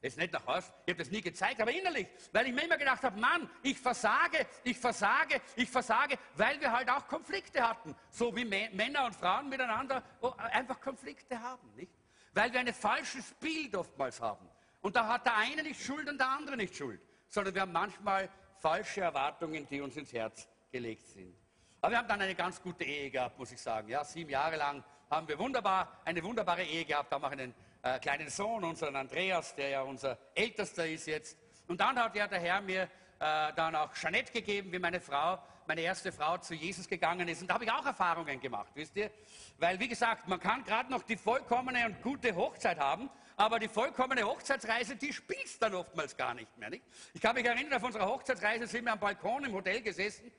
[0.00, 2.76] Jetzt nicht nach Hause, ich habe das nie gezeigt, aber innerlich, weil ich mir immer
[2.76, 7.96] gedacht habe, Mann, ich versage, ich versage, ich versage, weil wir halt auch Konflikte hatten,
[8.08, 10.04] so wie Männer und Frauen miteinander
[10.52, 11.90] einfach Konflikte haben, nicht?
[12.38, 14.48] Weil wir ein falsches Bild oftmals haben.
[14.80, 17.72] Und da hat der eine nicht Schuld und der andere nicht Schuld, sondern wir haben
[17.72, 21.34] manchmal falsche Erwartungen, die uns ins Herz gelegt sind.
[21.80, 23.88] Aber wir haben dann eine ganz gute Ehe gehabt, muss ich sagen.
[23.88, 27.98] Ja, sieben Jahre lang haben wir wunderbar, eine wunderbare Ehe gehabt, haben auch einen äh,
[27.98, 31.36] kleinen Sohn, unseren Andreas, der ja unser Ältester ist jetzt.
[31.66, 32.82] Und dann hat ja der Herr mir
[33.18, 37.42] äh, dann auch Jeanette gegeben, wie meine Frau, meine erste Frau zu Jesus gegangen ist.
[37.42, 39.10] Und da habe ich auch Erfahrungen gemacht, wisst ihr?
[39.58, 43.68] Weil, wie gesagt, man kann gerade noch die vollkommene und gute Hochzeit haben, aber die
[43.68, 46.70] vollkommene Hochzeitsreise, die spielt dann oftmals gar nicht mehr.
[46.70, 46.84] Nicht?
[47.12, 50.32] Ich kann mich erinnern, auf unserer Hochzeitsreise sind wir am Balkon im Hotel gesessen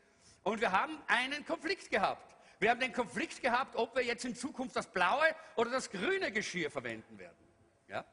[0.43, 2.35] und wir haben einen Konflikt gehabt.
[2.57, 5.23] Wir haben den Konflikt gehabt, ob wir jetzt in Zukunft das blaue
[5.55, 7.37] oder das grüne Geschirr verwenden werden.
[7.87, 8.03] Ja?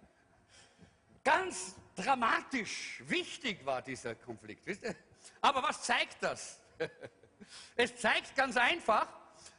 [1.24, 4.66] Ganz dramatisch, wichtig war dieser Konflikt.
[4.66, 4.94] Wisst ihr?
[5.40, 6.60] Aber was zeigt das?
[7.76, 9.08] Es zeigt ganz einfach,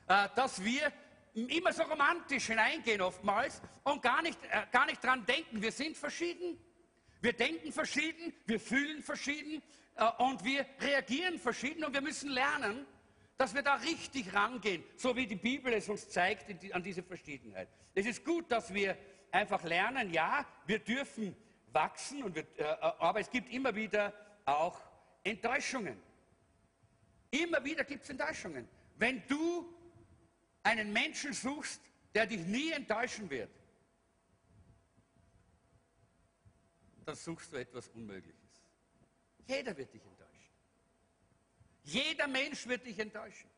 [0.08, 0.92] äh, dass wir
[1.34, 5.62] immer so romantisch hineingehen oftmals und gar nicht, äh, gar nicht dran denken.
[5.62, 6.58] Wir sind verschieden.
[7.22, 9.62] Wir denken verschieden, wir fühlen verschieden
[9.96, 12.86] äh, und wir reagieren verschieden und wir müssen lernen,
[13.38, 17.70] dass wir da richtig rangehen, so wie die Bibel es uns zeigt an diese Verschiedenheit.
[17.94, 18.98] Es ist gut, dass wir
[19.32, 21.36] einfach lernen, ja, wir dürfen
[21.72, 22.48] wachsen, und wir,
[23.00, 24.12] aber es gibt immer wieder
[24.46, 24.82] auch
[25.24, 26.02] Enttäuschungen.
[27.44, 28.68] Immer wieder gibt es Enttäuschungen.
[28.98, 29.74] Wenn du
[30.64, 31.82] einen Menschen suchst,
[32.14, 33.52] der dich nie enttäuschen wird,
[37.06, 38.36] dann suchst du etwas Unmögliches.
[39.46, 40.52] Jeder wird dich enttäuschen.
[41.84, 43.50] Jeder Mensch wird dich enttäuschen.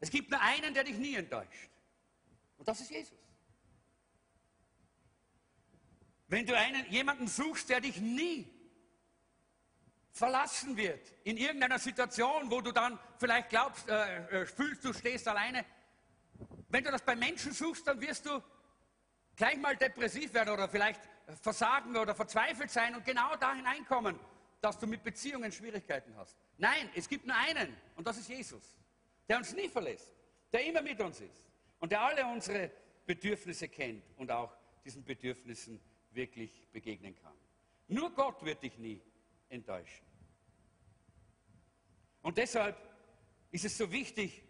[0.00, 1.70] Es gibt nur einen, der dich nie enttäuscht.
[2.58, 3.18] Und das ist Jesus.
[6.26, 8.57] Wenn du einen, jemanden suchst, der dich nie
[10.18, 15.28] verlassen wird, in irgendeiner Situation, wo du dann vielleicht glaubst, äh, äh, fühlst, du stehst
[15.28, 15.64] alleine,
[16.68, 18.42] wenn du das bei Menschen suchst, dann wirst du
[19.36, 21.00] gleich mal depressiv werden oder vielleicht
[21.40, 24.18] versagen oder verzweifelt sein und genau da hineinkommen,
[24.60, 26.36] dass du mit Beziehungen Schwierigkeiten hast.
[26.58, 28.76] Nein, es gibt nur einen und das ist Jesus,
[29.28, 30.10] der uns nie verlässt,
[30.52, 31.46] der immer mit uns ist
[31.78, 32.70] und der alle unsere
[33.06, 34.52] Bedürfnisse kennt und auch
[34.84, 37.34] diesen Bedürfnissen wirklich begegnen kann.
[37.86, 39.00] Nur Gott wird dich nie
[39.48, 40.06] enttäuschen.
[42.22, 42.76] Und deshalb
[43.50, 44.42] ist es so wichtig,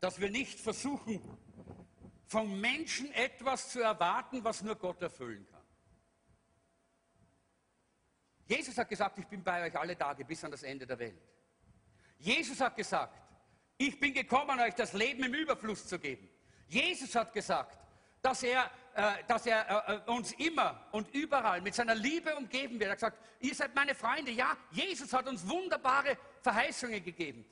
[0.00, 1.20] dass wir nicht versuchen,
[2.26, 5.62] vom Menschen etwas zu erwarten, was nur Gott erfüllen kann.
[8.46, 11.20] Jesus hat gesagt, ich bin bei euch alle Tage bis an das Ende der Welt.
[12.18, 13.18] Jesus hat gesagt,
[13.76, 16.28] ich bin gekommen, euch das Leben im Überfluss zu geben.
[16.66, 17.78] Jesus hat gesagt,
[18.22, 22.78] dass er, äh, dass er äh, äh uns immer und überall mit seiner Liebe umgeben
[22.80, 22.88] wird.
[22.88, 24.30] Er hat gesagt, ihr seid meine Freunde.
[24.30, 27.44] Ja, Jesus hat uns wunderbare Verheißungen gegeben.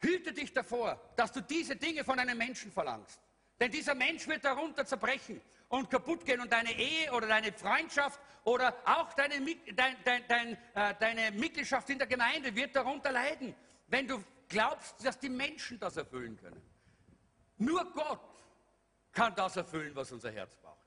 [0.00, 3.20] Hüte dich davor, dass du diese Dinge von einem Menschen verlangst.
[3.58, 8.20] Denn dieser Mensch wird darunter zerbrechen und kaputt gehen und deine Ehe oder deine Freundschaft
[8.42, 9.34] oder auch deine,
[9.74, 13.54] dein, dein, dein, äh, deine Mitgliedschaft in der Gemeinde wird darunter leiden,
[13.86, 16.60] wenn du glaubst, dass die Menschen das erfüllen können.
[17.56, 18.20] Nur Gott
[19.14, 20.84] kann das erfüllen, was unser Herz braucht.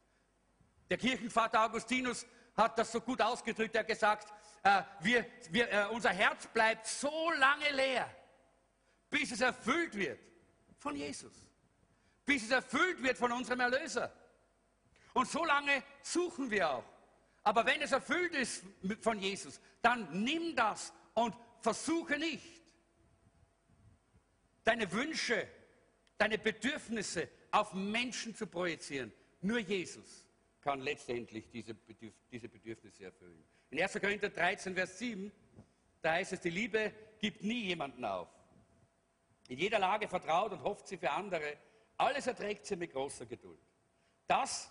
[0.89, 3.75] Der Kirchenvater Augustinus hat das so gut ausgedrückt.
[3.75, 8.09] Er hat gesagt, äh, wir, wir, äh, unser Herz bleibt so lange leer,
[9.09, 10.19] bis es erfüllt wird
[10.77, 11.33] von Jesus,
[12.25, 14.13] bis es erfüllt wird von unserem Erlöser.
[15.13, 16.85] Und so lange suchen wir auch.
[17.43, 18.63] Aber wenn es erfüllt ist
[19.01, 22.61] von Jesus, dann nimm das und versuche nicht,
[24.63, 25.47] deine Wünsche,
[26.17, 29.11] deine Bedürfnisse auf Menschen zu projizieren.
[29.41, 30.25] Nur Jesus
[30.61, 33.43] kann letztendlich diese, Bedürf diese Bedürfnisse erfüllen.
[33.71, 33.93] In 1.
[33.99, 35.31] Korinther 13, Vers 7,
[36.01, 38.27] da heißt es, die Liebe gibt nie jemanden auf.
[39.47, 41.57] In jeder Lage vertraut und hofft sie für andere.
[41.97, 43.59] Alles erträgt sie mit großer Geduld.
[44.27, 44.69] Das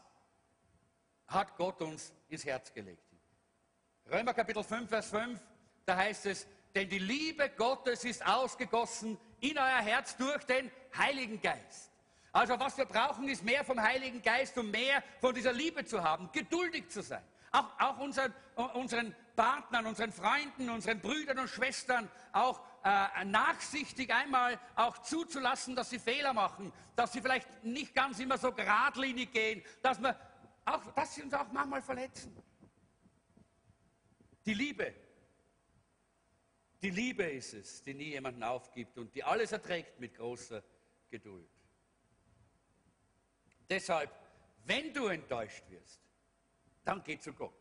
[1.26, 3.02] hat Gott uns ins Herz gelegt.
[4.08, 5.40] Römer Kapitel 5, Vers 5,
[5.84, 11.40] da heißt es, denn die Liebe Gottes ist ausgegossen in euer Herz durch den Heiligen
[11.40, 11.90] Geist.
[12.36, 16.04] Also was wir brauchen, ist mehr vom Heiligen Geist, um mehr von dieser Liebe zu
[16.04, 17.22] haben, geduldig zu sein.
[17.50, 18.30] Auch, auch unseren,
[18.74, 25.88] unseren Partnern, unseren Freunden, unseren Brüdern und Schwestern auch äh, nachsichtig einmal auch zuzulassen, dass
[25.88, 30.14] sie Fehler machen, dass sie vielleicht nicht ganz immer so geradlinig gehen, dass, wir
[30.66, 32.36] auch, dass sie uns auch manchmal verletzen.
[34.44, 34.94] Die Liebe,
[36.82, 40.62] die Liebe ist es, die nie jemanden aufgibt und die alles erträgt mit großer
[41.08, 41.55] Geduld.
[43.68, 44.10] Deshalb,
[44.64, 46.00] wenn du enttäuscht wirst,
[46.84, 47.54] dann geh zu Gott.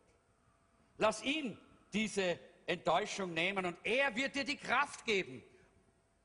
[0.98, 1.58] Lass ihn
[1.92, 5.42] diese Enttäuschung nehmen und er wird dir die Kraft geben,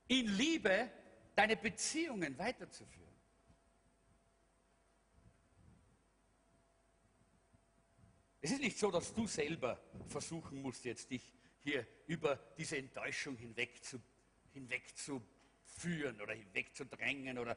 [0.08, 0.90] in Liebe
[1.36, 3.02] deine Beziehungen weiterzuführen.
[8.42, 13.38] Es ist nicht so, dass du selber versuchen musst, jetzt dich hier über diese Enttäuschung
[13.38, 14.02] hinweg zu,
[14.54, 17.56] hinwegzuführen oder hinwegzudrängen oder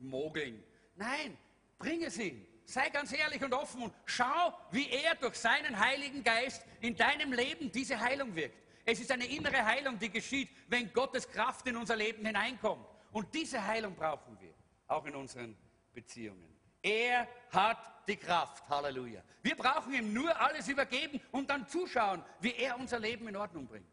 [0.00, 0.62] hinwegzumogeln.
[0.96, 1.36] Nein,
[1.78, 2.46] bring es ihm.
[2.64, 7.32] Sei ganz ehrlich und offen und schau, wie er durch seinen Heiligen Geist in deinem
[7.32, 8.56] Leben diese Heilung wirkt.
[8.84, 12.86] Es ist eine innere Heilung, die geschieht, wenn Gottes Kraft in unser Leben hineinkommt.
[13.12, 14.54] Und diese Heilung brauchen wir,
[14.86, 15.56] auch in unseren
[15.92, 16.56] Beziehungen.
[16.80, 18.66] Er hat die Kraft.
[18.68, 19.22] Halleluja.
[19.42, 23.66] Wir brauchen ihm nur alles übergeben und dann zuschauen, wie er unser Leben in Ordnung
[23.66, 23.86] bringt.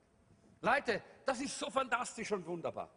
[0.61, 2.89] Leute, das ist so fantastisch und wunderbar.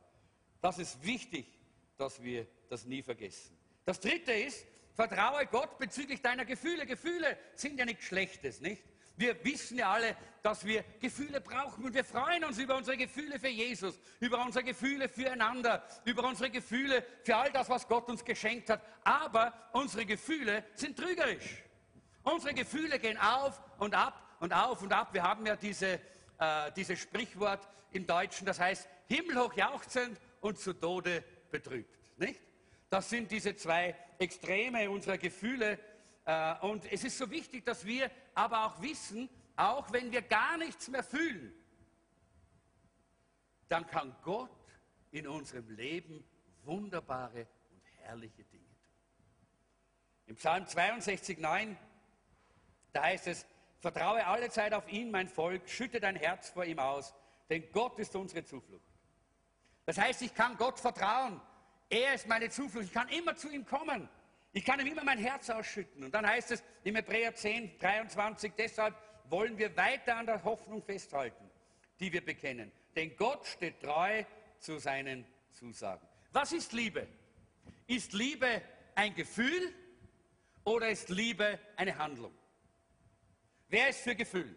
[0.61, 1.60] Das ist wichtig,
[2.01, 3.57] dass wir das nie vergessen.
[3.85, 6.87] Das dritte ist, vertraue Gott bezüglich deiner Gefühle.
[6.87, 8.83] Gefühle sind ja nichts Schlechtes, nicht?
[9.17, 13.39] Wir wissen ja alle, dass wir Gefühle brauchen und wir freuen uns über unsere Gefühle
[13.39, 18.25] für Jesus, über unsere Gefühle füreinander, über unsere Gefühle für all das, was Gott uns
[18.25, 18.81] geschenkt hat.
[19.05, 21.65] Aber unsere Gefühle sind trügerisch.
[22.23, 25.13] Unsere Gefühle gehen auf und ab und auf und ab.
[25.13, 26.01] Wir haben ja diese,
[26.39, 32.19] äh, dieses Sprichwort im Deutschen, das heißt himmelhoch jauchzend und zu Tode betrübt.
[32.19, 32.41] Nicht?
[32.89, 35.79] Das sind diese zwei Extreme unserer Gefühle,
[36.25, 40.57] äh, und es ist so wichtig, dass wir aber auch wissen, auch wenn wir gar
[40.57, 41.53] nichts mehr fühlen,
[43.69, 44.51] dann kann Gott
[45.11, 46.25] in unserem Leben
[46.63, 48.95] wunderbare und herrliche Dinge tun.
[50.27, 51.77] Im Psalm 62, 9,
[52.93, 53.47] da heißt es,
[53.81, 57.15] Vertraue alle Zeit auf ihn, mein Volk, schütte dein Herz vor ihm aus,
[57.49, 58.90] denn Gott ist unsere Zuflucht.
[59.91, 61.41] Das heißt, ich kann Gott vertrauen.
[61.89, 62.85] Er ist meine Zuflucht.
[62.85, 64.09] Ich kann immer zu ihm kommen.
[64.53, 66.05] Ich kann ihm immer mein Herz ausschütten.
[66.05, 68.95] Und dann heißt es im Hebräer 10, 23, deshalb
[69.31, 71.51] wollen wir weiter an der Hoffnung festhalten,
[71.99, 72.71] die wir bekennen.
[72.95, 74.23] Denn Gott steht treu
[74.61, 76.07] zu seinen Zusagen.
[76.31, 77.09] Was ist Liebe?
[77.89, 78.63] Ist Liebe
[78.95, 79.75] ein Gefühl
[80.63, 82.33] oder ist Liebe eine Handlung?
[83.69, 84.55] Wer ist für Gefühl?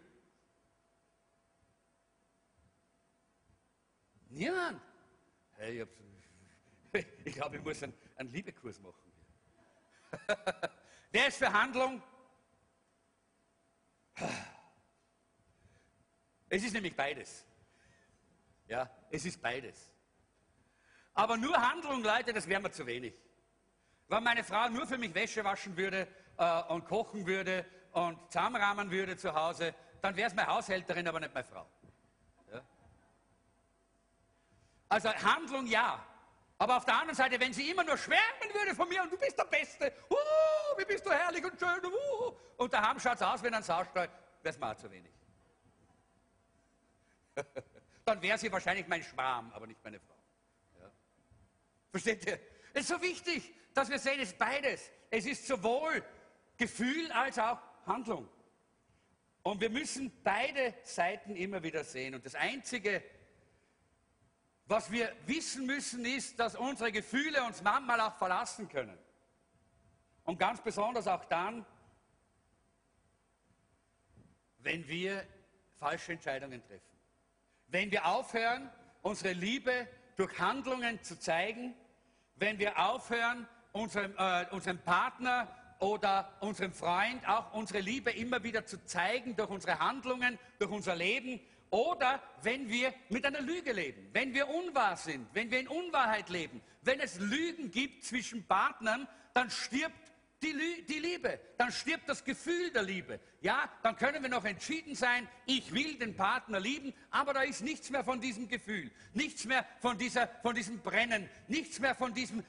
[4.28, 4.93] Niemand.
[5.64, 5.86] Hey,
[6.92, 9.12] ich, ich glaube, ich muss einen, einen Liebekurs machen.
[11.10, 12.02] Wer ist für Handlung?
[16.50, 17.46] Es ist nämlich beides.
[18.68, 19.90] Ja, es ist beides.
[21.14, 23.14] Aber nur Handlung, Leute, das wäre mir zu wenig.
[24.08, 28.90] Wenn meine Frau nur für mich Wäsche waschen würde äh, und kochen würde und zusammenrahmen
[28.90, 31.66] würde zu Hause, dann wäre es meine Haushälterin, aber nicht meine Frau.
[32.52, 32.60] Ja?
[34.94, 36.06] Also Handlung ja.
[36.56, 39.18] Aber auf der anderen Seite, wenn sie immer nur schwärmen würde von mir und du
[39.18, 43.22] bist der Beste, uh, wie bist du herrlich und schön, uh, und daheim schaut es
[43.22, 44.08] aus wie ein Saustall,
[44.40, 45.10] wäre es mir auch zu wenig.
[48.04, 50.14] dann wäre sie wahrscheinlich mein Schwarm, aber nicht meine Frau.
[50.80, 50.88] Ja.
[51.90, 52.38] Versteht ihr?
[52.72, 54.92] Es ist so wichtig, dass wir sehen, es ist beides.
[55.10, 56.04] Es ist sowohl
[56.56, 58.28] Gefühl als auch Handlung.
[59.42, 62.14] Und wir müssen beide Seiten immer wieder sehen.
[62.14, 63.02] Und das Einzige,
[64.66, 68.98] was wir wissen müssen, ist, dass unsere Gefühle uns manchmal auch verlassen können.
[70.24, 71.66] Und ganz besonders auch dann,
[74.58, 75.26] wenn wir
[75.78, 76.98] falsche Entscheidungen treffen.
[77.66, 78.70] Wenn wir aufhören,
[79.02, 81.74] unsere Liebe durch Handlungen zu zeigen,
[82.36, 85.48] wenn wir aufhören, unserem, äh, unserem Partner
[85.80, 90.94] oder unserem Freund auch unsere Liebe immer wieder zu zeigen durch unsere Handlungen, durch unser
[90.94, 91.40] Leben
[91.74, 96.28] oder wenn wir mit einer Lüge leben, wenn wir unwahr sind, wenn wir in Unwahrheit
[96.28, 102.22] leben, wenn es Lügen gibt zwischen Partnern, dann stirbt die, die, Liebe, dann stirbt das
[102.22, 103.18] Gefühl der Liebe.
[103.40, 107.62] Ja, dann können wir noch entschieden sein, ich will den Partner lieben, aber da ist
[107.62, 112.14] nichts mehr von diesem Gefühl, nichts mehr von, dieser, von diesem Brennen, nichts mehr von
[112.14, 112.44] diesem,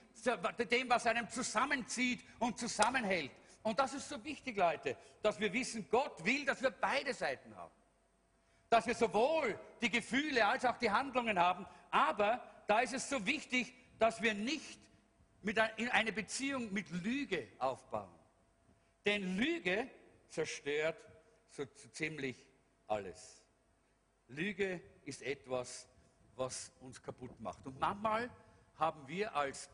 [0.69, 3.31] dem, was einem zusammenzieht und zusammenhält.
[3.63, 7.55] Und das ist so wichtig, Leute, dass wir wissen, Gott will, dass wir beide Seiten
[7.55, 7.71] haben.
[8.69, 13.25] Dass wir sowohl die Gefühle als auch die Handlungen haben, aber da ist es so
[13.25, 14.80] wichtig, dass wir nicht
[15.41, 18.10] mit eine Beziehung mit Lüge aufbauen.
[19.06, 19.88] Denn Lüge
[20.30, 20.97] zerstört
[21.49, 22.45] so, ziemlich
[22.88, 23.43] alles.
[24.28, 25.88] Lüge ist etwas,
[26.36, 27.65] was uns kaputt macht.
[27.65, 28.30] Und manchmal
[28.78, 29.69] haben wir als,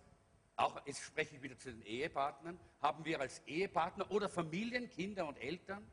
[0.56, 5.26] auch jetzt spreche ich wieder zu den Ehepartnern, haben wir als Ehepartner oder Familien, Kinder
[5.26, 5.90] und Eltern,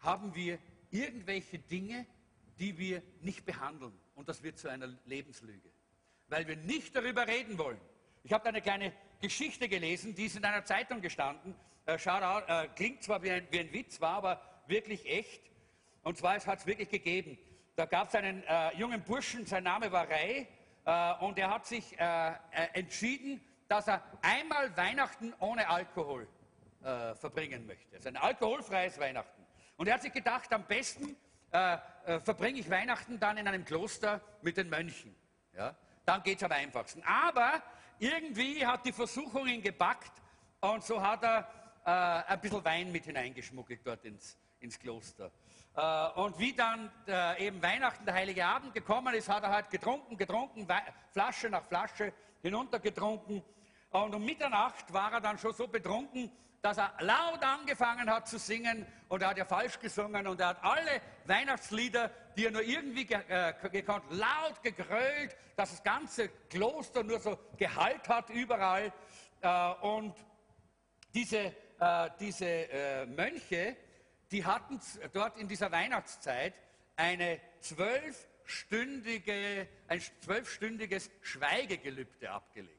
[0.00, 0.58] haben wir
[0.90, 2.06] irgendwelche Dinge,
[2.58, 3.92] die wir nicht behandeln.
[4.14, 5.70] Und das wird zu einer Lebenslüge.
[6.28, 7.80] Weil wir nicht darüber reden wollen.
[8.24, 11.54] Ich habe eine kleine Geschichte gelesen, die ist in einer Zeitung gestanden.
[11.86, 15.42] Äh, äh, klingt zwar wie ein, wie ein, Witz, war aber wirklich echt.
[16.02, 17.38] Und zwar, es hat es wirklich gegeben.
[17.76, 20.46] Da gab es einen äh, jungen Burschen, sein Name war Ray,
[20.88, 22.34] äh, und er hat sich äh, äh,
[22.72, 26.26] entschieden, dass er einmal Weihnachten ohne Alkohol
[26.80, 27.96] verbringen möchte.
[27.96, 29.42] Also ein alkoholfreies Weihnachten.
[29.78, 31.16] Und er hat sich gedacht, am besten
[32.22, 35.16] verbringe ich Weihnachten dann in einem Kloster mit den Mönchen.
[35.56, 35.74] Ja?
[36.04, 37.02] Dann geht es am einfachsten.
[37.04, 37.62] Aber
[37.98, 40.12] irgendwie hat die Versuchung ihn gepackt
[40.60, 41.48] und so hat er
[41.84, 45.30] äh, ein bisschen Wein mit hineingeschmuggelt dort ins, ins Kloster.
[45.74, 49.70] Äh, und wie dann äh, eben Weihnachten, der Heilige Abend gekommen ist, hat er halt
[49.70, 50.74] getrunken, getrunken, We
[51.12, 52.12] Flasche nach Flasche
[52.42, 53.42] hinuntergetrunken.
[53.90, 56.30] Und um Mitternacht war er dann schon so betrunken,
[56.62, 60.48] dass er laut angefangen hat zu singen und er hat ja falsch gesungen und er
[60.48, 63.54] hat alle Weihnachtslieder, die er nur irgendwie ge äh,
[64.10, 68.92] laut gegrölt, dass das ganze Kloster nur so Gehalt hat überall.
[69.40, 70.14] Äh, und
[71.14, 73.76] diese, äh, diese äh, Mönche,
[74.30, 74.80] die hatten
[75.12, 76.54] dort in dieser Weihnachtszeit
[76.96, 82.77] eine zwölfstündige, ein zwölfstündiges Schweigegelübde abgelegt.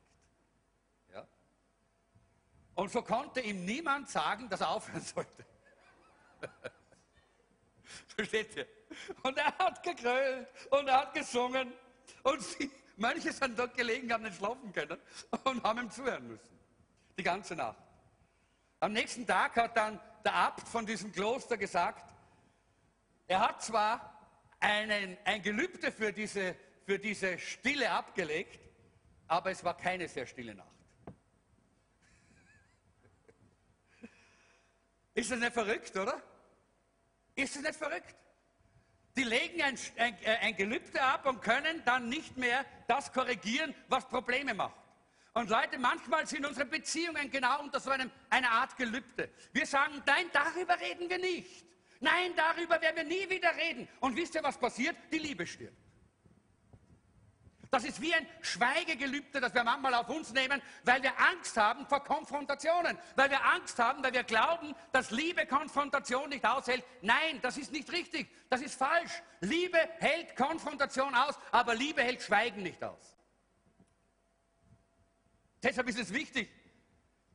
[2.80, 5.46] Und so konnte ihm niemand sagen, dass er aufhören sollte.
[8.16, 8.68] Versteht ihr?
[9.22, 11.74] Und er hat gegrölt und er hat gesungen.
[12.24, 14.98] Und sie, manche sind dort gelegen, haben nicht schlafen können
[15.44, 16.48] und haben ihm zuhören müssen.
[17.18, 17.84] Die ganze Nacht.
[18.80, 22.14] Am nächsten Tag hat dann der Abt von diesem Kloster gesagt,
[23.28, 24.26] er hat zwar
[24.62, 26.56] einen, ein Gelübde für diese,
[26.86, 28.70] für diese Stille abgelegt,
[29.28, 30.79] aber es war keine sehr stille Nacht.
[35.20, 36.22] Ist das nicht verrückt, oder?
[37.36, 38.16] Ist das nicht verrückt?
[39.18, 43.76] Die legen ein, ein, äh, ein Gelübde ab und können dann nicht mehr das korrigieren,
[43.90, 44.78] was Probleme macht.
[45.34, 49.30] Und Leute, manchmal sind unsere Beziehungen genau unter so einem, einer Art Gelübde.
[49.52, 51.66] Wir sagen, nein, darüber reden wir nicht.
[52.00, 53.90] Nein, darüber werden wir nie wieder reden.
[54.00, 54.96] Und wisst ihr, was passiert?
[55.12, 55.76] Die Liebe stirbt.
[57.72, 61.86] Das ist wie ein Schweigegelübde, das wir manchmal auf uns nehmen, weil wir Angst haben
[61.86, 66.84] vor Konfrontationen, weil wir Angst haben, weil wir glauben, dass Liebe Konfrontation nicht aushält.
[67.02, 69.22] Nein, das ist nicht richtig, das ist falsch.
[69.42, 73.16] Liebe hält Konfrontation aus, aber Liebe hält Schweigen nicht aus.
[75.62, 76.50] Deshalb ist es wichtig,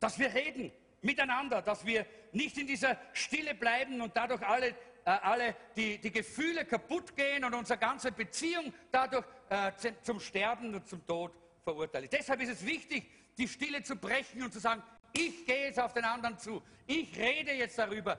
[0.01, 0.71] dass wir reden
[1.01, 4.75] miteinander, dass wir nicht in dieser Stille bleiben und dadurch alle,
[5.05, 10.73] äh, alle die, die Gefühle kaputt gehen und unsere ganze Beziehung dadurch äh, zum Sterben
[10.73, 11.31] und zum Tod
[11.63, 12.09] verurteilen.
[12.11, 14.81] Deshalb ist es wichtig, die Stille zu brechen und zu sagen,
[15.13, 16.61] ich gehe jetzt auf den anderen zu.
[16.87, 18.17] Ich rede jetzt darüber.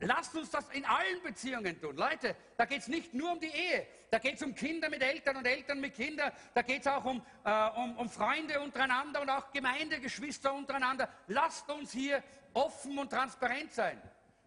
[0.00, 1.96] Lasst uns das in allen Beziehungen tun.
[1.96, 3.86] Leute, da geht es nicht nur um die Ehe.
[4.10, 6.32] Da geht es um Kinder mit Eltern und Eltern mit Kindern.
[6.52, 11.08] Da geht es auch um, äh, um, um Freunde untereinander und auch Gemeindegeschwister untereinander.
[11.28, 12.22] Lasst uns hier
[12.52, 14.00] offen und transparent sein.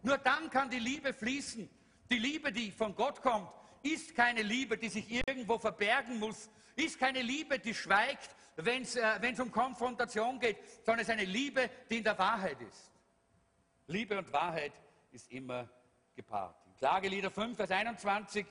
[0.08, 1.70] Nur dann kann die Liebe fließen.
[2.10, 3.52] Die Liebe, die von Gott kommt,
[3.84, 8.96] ist keine Liebe, die sich irgendwo verbergen muss, ist keine Liebe, die schweigt, wenn es
[8.96, 12.90] äh, um Konfrontation geht, sondern es ist eine Liebe, die in der Wahrheit ist.
[13.88, 14.72] Liebe und Wahrheit
[15.12, 15.68] ist immer
[16.16, 16.56] gepaart.
[16.68, 18.46] In Klagelieder 5, Vers 21,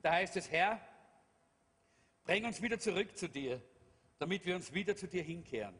[0.00, 0.80] da heißt es, Herr,
[2.24, 3.60] bring uns wieder zurück zu dir,
[4.18, 5.74] damit wir uns wieder zu dir hinkehren.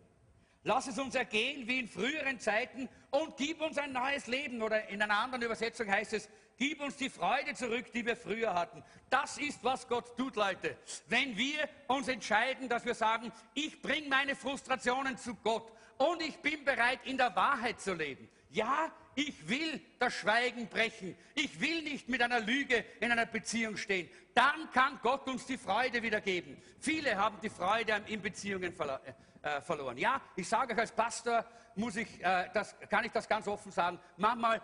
[0.64, 4.62] Lass es uns ergehen wie in früheren Zeiten und gib uns ein neues Leben.
[4.62, 8.54] Oder in einer anderen Übersetzung heißt es, gib uns die Freude zurück, die wir früher
[8.54, 8.84] hatten.
[9.10, 10.76] Das ist, was Gott tut, Leute.
[11.08, 16.36] Wenn wir uns entscheiden, dass wir sagen, ich bringe meine Frustrationen zu Gott und ich
[16.38, 18.28] bin bereit, in der Wahrheit zu leben.
[18.50, 21.16] Ja, ich will das Schweigen brechen.
[21.34, 24.08] Ich will nicht mit einer Lüge in einer Beziehung stehen.
[24.34, 26.56] Dann kann Gott uns die Freude wiedergeben.
[26.78, 29.14] Viele haben die Freude in Beziehungen verloren.
[29.43, 29.99] Äh, verloren.
[29.99, 33.72] Ja, ich sage euch als Pastor, muss ich, äh, das, kann ich das ganz offen
[33.72, 34.62] sagen, manchmal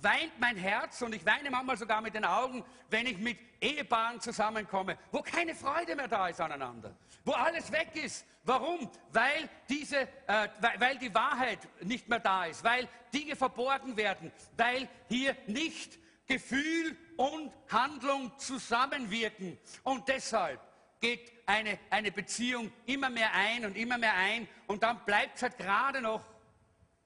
[0.00, 4.20] weint mein Herz und ich weine manchmal sogar mit den Augen, wenn ich mit Ehepaaren
[4.20, 6.94] zusammenkomme, wo keine Freude mehr da ist aneinander,
[7.24, 8.24] wo alles weg ist.
[8.44, 8.88] Warum?
[9.10, 14.30] Weil, diese, äh, weil, weil die Wahrheit nicht mehr da ist, weil Dinge verborgen werden,
[14.56, 15.98] weil hier nicht
[16.28, 19.58] Gefühl und Handlung zusammenwirken.
[19.82, 20.60] Und deshalb
[21.02, 25.42] geht eine, eine Beziehung immer mehr ein und immer mehr ein und dann bleibt es
[25.42, 26.24] halt gerade noch,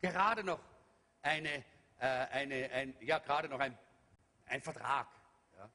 [0.00, 0.60] gerade noch
[1.22, 1.64] eine,
[1.98, 3.76] äh, eine, ein, ja, gerade noch ein,
[4.46, 5.08] ein Vertrag.
[5.56, 5.68] Ja.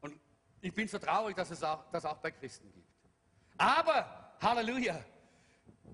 [0.00, 0.18] Und
[0.62, 2.88] ich bin so traurig, dass es auch, das auch bei Christen gibt.
[3.58, 4.98] Aber, Halleluja,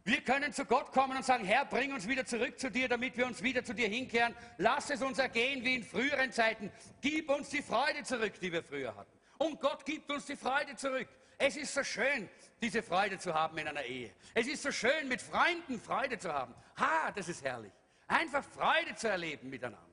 [0.04, 3.16] wir können zu Gott kommen und sagen, Herr, bring uns wieder zurück zu dir, damit
[3.16, 4.34] wir uns wieder zu dir hinkehren.
[4.58, 6.70] Lass es uns ergehen wie in früheren Zeiten.
[7.00, 9.18] Gib uns die Freude zurück, die wir früher hatten.
[9.38, 11.08] Und Gott gibt uns die Freude zurück.
[11.38, 12.28] Es ist so schön,
[12.60, 14.12] diese Freude zu haben in einer Ehe.
[14.34, 16.52] Es ist so schön, mit Freunden Freude zu haben.
[16.76, 17.72] Ha, das ist herrlich.
[18.08, 19.86] Einfach Freude zu erleben miteinander.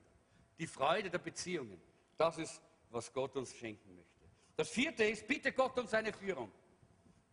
[0.57, 1.79] Die Freude der Beziehungen.
[2.17, 4.11] Das ist, was Gott uns schenken möchte.
[4.55, 6.51] Das vierte ist, bitte Gott um seine Führung.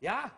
[0.01, 0.31] Ja,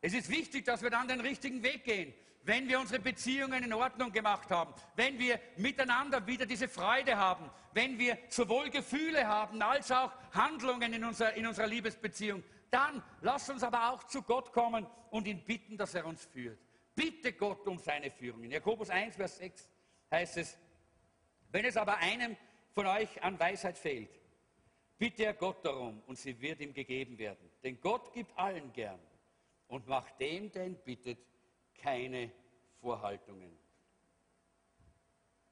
[0.00, 2.12] es ist wichtig, dass wir dann den richtigen Weg gehen.
[2.42, 7.50] Wenn wir unsere Beziehungen in Ordnung gemacht haben, wenn wir miteinander wieder diese Freude haben,
[7.72, 13.50] wenn wir sowohl Gefühle haben als auch Handlungen in unserer, in unserer Liebesbeziehung, dann lasst
[13.50, 16.58] uns aber auch zu Gott kommen und ihn bitten, dass er uns führt.
[16.94, 18.44] Bitte Gott um seine Führung.
[18.44, 19.70] In Jakobus 1, Vers 6
[20.10, 20.58] heißt es,
[21.50, 22.36] wenn es aber einem
[22.72, 24.10] von euch an Weisheit fehlt,
[24.98, 27.50] bitte er Gott darum und sie wird ihm gegeben werden.
[27.62, 29.00] Denn Gott gibt allen gern
[29.68, 31.18] und macht dem, der ihn bittet,
[31.74, 32.32] keine
[32.80, 33.56] Vorhaltungen.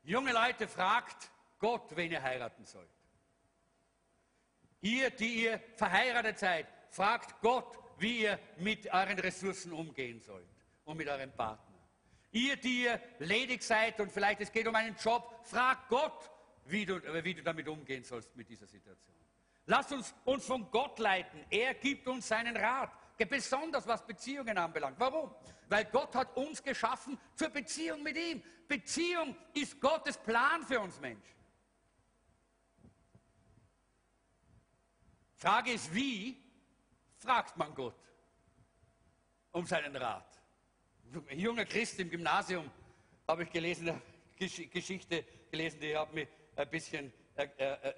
[0.02, 2.90] Junge Leute, fragt Gott, wen ihr heiraten sollt.
[4.82, 10.46] Ihr, die ihr verheiratet seid, Fragt Gott, wie ihr mit euren Ressourcen umgehen sollt
[10.84, 11.74] und mit eurem Partner.
[12.30, 16.30] Ihr, die ihr ledig seid und vielleicht es geht um einen Job, fragt Gott,
[16.66, 19.16] wie du, wie du damit umgehen sollst mit dieser Situation.
[19.66, 21.44] Lasst uns uns von Gott leiten.
[21.50, 22.92] Er gibt uns seinen Rat,
[23.28, 25.00] besonders was Beziehungen anbelangt.
[25.00, 25.34] Warum?
[25.68, 28.40] Weil Gott hat uns geschaffen zur Beziehung mit ihm.
[28.68, 31.34] Beziehung ist Gottes Plan für uns Menschen.
[35.34, 36.43] Frage ist, wie
[37.24, 37.94] fragt man Gott
[39.52, 40.40] um seinen Rat.
[41.30, 42.70] Ein junger Christ im Gymnasium
[43.26, 44.00] habe ich gelesen, eine
[44.38, 47.94] Geschichte gelesen, die hat mich ein bisschen äh, äh,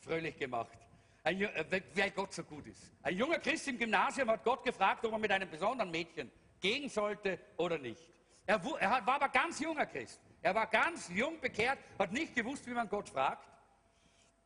[0.00, 0.78] fröhlich gemacht.
[1.22, 2.92] Ein, äh, weil Gott so gut ist.
[3.02, 6.88] Ein junger Christ im Gymnasium hat Gott gefragt, ob er mit einem besonderen Mädchen gehen
[6.88, 8.02] sollte oder nicht.
[8.46, 10.20] Er, er war aber ganz junger Christ.
[10.42, 13.48] Er war ganz jung bekehrt, hat nicht gewusst, wie man Gott fragt.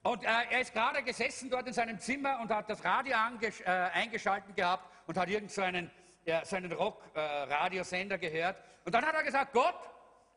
[0.03, 3.65] Und äh, er ist gerade gesessen dort in seinem Zimmer und hat das Radio äh,
[3.67, 5.91] eingeschaltet gehabt und hat irgend so einen,
[6.25, 8.57] ja, so einen Rock-Radiosender äh, gehört.
[8.85, 9.75] Und dann hat er gesagt, Gott,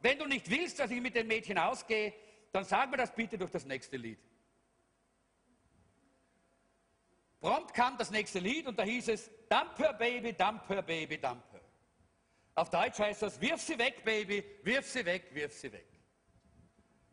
[0.02, 2.14] wenn du nicht willst, dass ich mit den Mädchen ausgehe,
[2.52, 4.20] dann sag mir das bitte durch das nächste Lied.
[7.40, 11.18] Prompt kam das nächste Lied und da hieß es, Dump her, Baby, dump her, Baby,
[11.18, 11.62] dump her.
[12.56, 15.93] Auf Deutsch heißt das, wirf sie weg, Baby, wirf sie weg, wirf sie weg.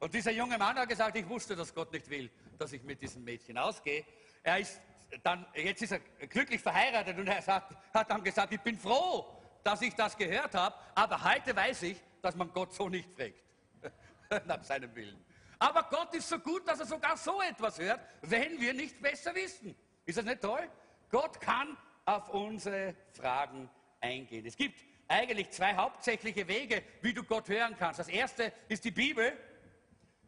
[0.00, 3.00] Und dieser junge Mann hat gesagt, ich wusste, dass Gott nicht will, dass ich mit
[3.02, 4.04] diesem Mädchen ausgehe.
[4.42, 4.80] Er ist
[5.22, 9.26] dann, jetzt ist er glücklich verheiratet und er sagt, hat dann gesagt, ich bin froh,
[9.62, 14.46] dass ich das gehört habe, aber heute weiß ich, dass man Gott so nicht fragt,
[14.46, 15.22] nach seinem Willen.
[15.58, 19.34] Aber Gott ist so gut, dass er sogar so etwas hört, wenn wir nicht besser
[19.34, 19.76] wissen.
[20.06, 20.66] Ist das nicht toll?
[21.10, 21.76] Gott kann
[22.06, 23.68] auf unsere Fragen
[24.00, 24.46] eingehen.
[24.46, 27.98] Es gibt eigentlich zwei hauptsächliche Wege, wie du Gott hören kannst.
[27.98, 29.36] Das erste ist die Bibel.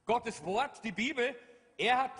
[0.05, 1.35] Gottes Wort, die Bibel,
[1.77, 2.13] er hat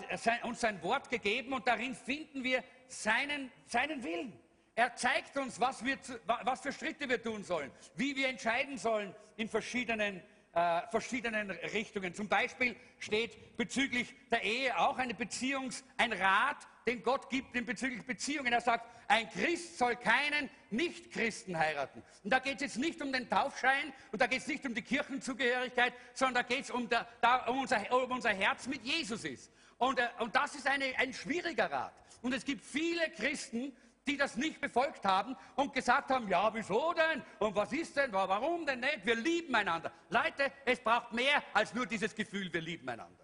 [0.43, 4.33] uns sein Wort gegeben und darin finden wir seinen, seinen Willen.
[4.75, 9.13] Er zeigt uns, was, wir, was für Schritte wir tun sollen, wie wir entscheiden sollen
[9.37, 10.21] in verschiedenen,
[10.53, 12.13] äh, verschiedenen Richtungen.
[12.13, 17.65] Zum Beispiel steht bezüglich der Ehe auch eine Beziehungs-, ein Rat, den Gott gibt in
[17.65, 18.53] bezüglich Beziehungen.
[18.53, 22.03] Er sagt, ein Christ soll keinen Nichtchristen heiraten.
[22.23, 24.73] Und da geht es jetzt nicht um den Taufschein und da geht es nicht um
[24.73, 29.23] die Kirchenzugehörigkeit, sondern da geht es um, da, um, unser, um unser Herz mit Jesus
[29.23, 29.51] ist.
[29.77, 31.93] Und, äh, und das ist eine, ein schwieriger Rat.
[32.21, 33.75] Und es gibt viele Christen,
[34.07, 37.23] die das nicht befolgt haben und gesagt haben, ja, wieso denn?
[37.39, 38.11] Und was ist denn?
[38.11, 39.05] Warum denn nicht?
[39.05, 39.91] Wir lieben einander.
[40.09, 43.23] Leute, es braucht mehr als nur dieses Gefühl, wir lieben einander.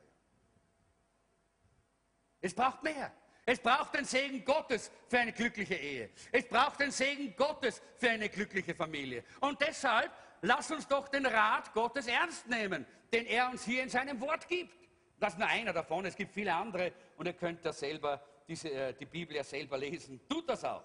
[2.41, 3.11] Es braucht mehr.
[3.45, 6.11] Es braucht den Segen Gottes für eine glückliche Ehe.
[6.31, 9.23] Es braucht den Segen Gottes für eine glückliche Familie.
[9.41, 10.11] Und deshalb
[10.41, 14.47] lass uns doch den Rat Gottes ernst nehmen, den er uns hier in seinem Wort
[14.47, 14.73] gibt.
[15.19, 18.71] Das ist nur einer davon, es gibt viele andere und ihr könnt ja selber diese,
[18.71, 20.19] äh, die Bibel ja selber lesen.
[20.27, 20.83] Tut das auch.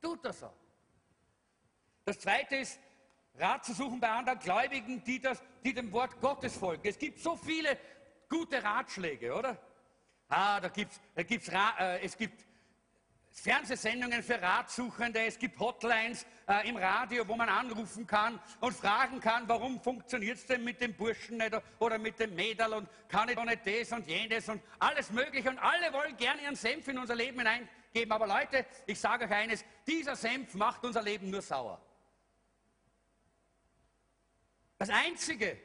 [0.00, 0.52] Tut das auch.
[2.04, 2.78] Das zweite ist,
[3.38, 6.86] Rat zu suchen bei anderen Gläubigen, die, das, die dem Wort Gottes folgen.
[6.86, 7.78] Es gibt so viele
[8.28, 9.58] gute Ratschläge, oder?
[10.28, 12.44] Ah, da gibt's, da gibt's, äh, es gibt
[13.36, 19.20] Fernsehsendungen für Ratsuchende, es gibt Hotlines äh, im Radio, wo man anrufen kann und fragen
[19.20, 23.28] kann, warum funktioniert es denn mit dem Burschen nicht oder mit dem Mädel und kann
[23.28, 26.88] ich doch nicht das und jenes und alles Mögliche und alle wollen gerne ihren Senf
[26.88, 28.10] in unser Leben hineingeben.
[28.10, 31.80] Aber Leute, ich sage euch eines, dieser Senf macht unser Leben nur sauer.
[34.78, 35.58] Das Einzige,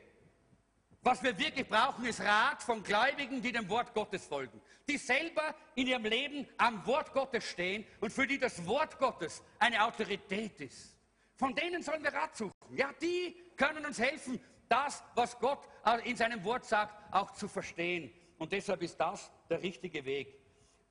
[1.03, 5.55] was wir wirklich brauchen, ist Rat von Gläubigen, die dem Wort Gottes folgen, die selber
[5.75, 10.59] in ihrem Leben am Wort Gottes stehen und für die das Wort Gottes eine Autorität
[10.61, 10.95] ist.
[11.35, 12.53] Von denen sollen wir Rat suchen.
[12.75, 14.39] Ja, die können uns helfen,
[14.69, 15.67] das, was Gott
[16.03, 18.13] in seinem Wort sagt, auch zu verstehen.
[18.37, 20.39] Und deshalb ist das der richtige Weg.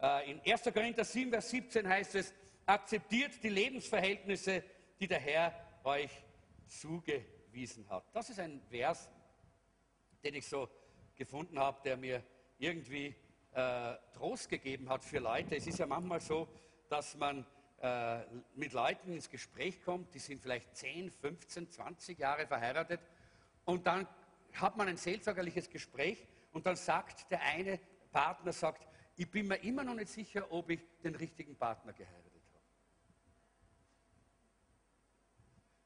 [0.02, 0.64] Äh, in 1.
[0.64, 2.34] Korinther 7, Vers 17 heißt es,
[2.66, 4.62] akzeptiert die Lebensverhältnisse,
[4.98, 5.54] die der Herr
[5.84, 6.10] euch
[6.66, 8.04] zugewiesen hat.
[8.12, 9.08] Das ist ein Vers,
[10.22, 10.68] den ich so
[11.16, 12.22] gefunden habe, der mir
[12.58, 13.14] irgendwie
[13.52, 15.56] äh, Trost gegeben hat für Leute.
[15.56, 16.48] Es ist ja manchmal so,
[16.88, 17.46] dass man
[17.80, 18.20] äh,
[18.54, 23.00] mit Leuten ins Gespräch kommt, die sind vielleicht 10, 15, 20 Jahre verheiratet
[23.64, 24.06] und dann
[24.52, 27.80] hat man ein seelsorgerliches Gespräch und dann sagt der eine
[28.12, 32.42] Partner, sagt, ich bin mir immer noch nicht sicher, ob ich den richtigen Partner geheiratet
[32.52, 32.64] habe.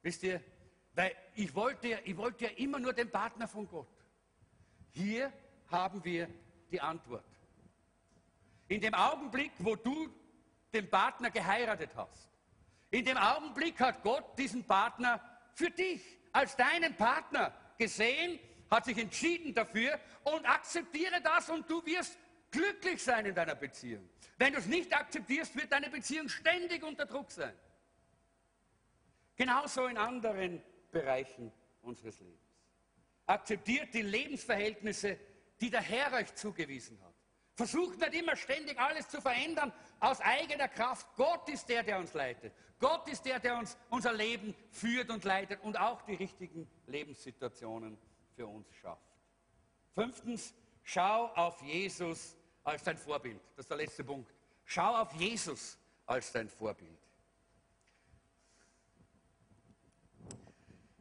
[0.03, 0.41] Wisst ihr,
[0.95, 3.89] weil ich wollte, ich wollte ja immer nur den Partner von Gott.
[4.95, 5.33] Hier
[5.69, 6.29] haben wir
[6.71, 7.25] die Antwort.
[8.69, 10.09] In dem Augenblick, wo du
[10.73, 12.31] den Partner geheiratet hast,
[12.91, 15.21] in dem Augenblick hat Gott diesen Partner
[15.53, 16.01] für dich
[16.33, 18.39] als deinen Partner gesehen,
[18.71, 22.17] hat sich entschieden dafür und akzeptiere das und du wirst
[22.53, 24.09] glücklich sein in deiner Beziehung.
[24.39, 27.55] Wenn du es nicht akzeptierst, wird deine Beziehung ständig unter Druck sein.
[29.37, 32.44] Genauso in anderen Bereichen unseres Lebens.
[33.27, 35.19] Akzeptiert die Lebensverhältnisse,
[35.61, 37.15] die der Herr euch zugewiesen hat.
[37.55, 41.07] Versucht nicht immer ständig alles zu verändern aus eigener Kraft.
[41.17, 42.53] Gott ist der, der uns leitet.
[42.81, 47.97] Gott ist der, der uns unser Leben führt und leitet und auch die richtigen Lebenssituationen
[48.35, 49.01] für uns schafft.
[49.95, 50.53] Fünftens,
[50.83, 53.41] schau auf Jesus als dein Vorbild.
[53.57, 54.35] Das ist der letzte Punkt.
[54.65, 56.99] Schau auf Jesus als dein Vorbild.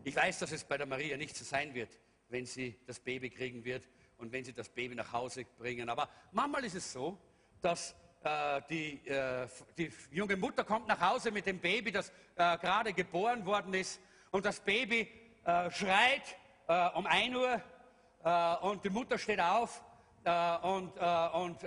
[0.04, 1.98] Ich weiß, dass es bei der Maria nicht so sein wird
[2.34, 5.88] wenn sie das Baby kriegen wird und wenn sie das Baby nach Hause bringen.
[5.88, 7.16] Aber manchmal ist es so,
[7.62, 12.58] dass äh, die, äh, die, junge Mutter kommt nach Hause mit dem Baby, das äh,
[12.58, 15.08] gerade geboren worden ist und das Baby
[15.46, 16.36] äh, schreit
[16.68, 17.62] äh, um 1 Uhr
[18.24, 19.82] äh, und die Mutter steht auf
[20.26, 20.98] und,
[21.34, 21.58] und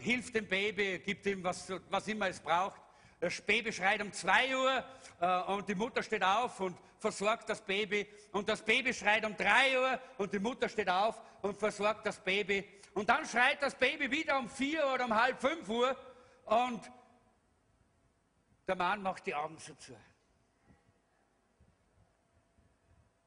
[0.00, 2.82] hilft dem Baby, gibt ihm, was, was immer es braucht.
[3.18, 4.84] Das Baby schreit um 2 Uhr
[5.56, 8.06] und die Mutter steht auf und versorgt das Baby.
[8.32, 12.18] Und das Baby schreit um 3 Uhr und die Mutter steht auf und versorgt das
[12.18, 12.68] Baby.
[12.94, 15.96] Und dann schreit das Baby wieder um 4 oder um halb 5 Uhr
[16.46, 16.90] und
[18.66, 19.96] der Mann macht die Augen so zu.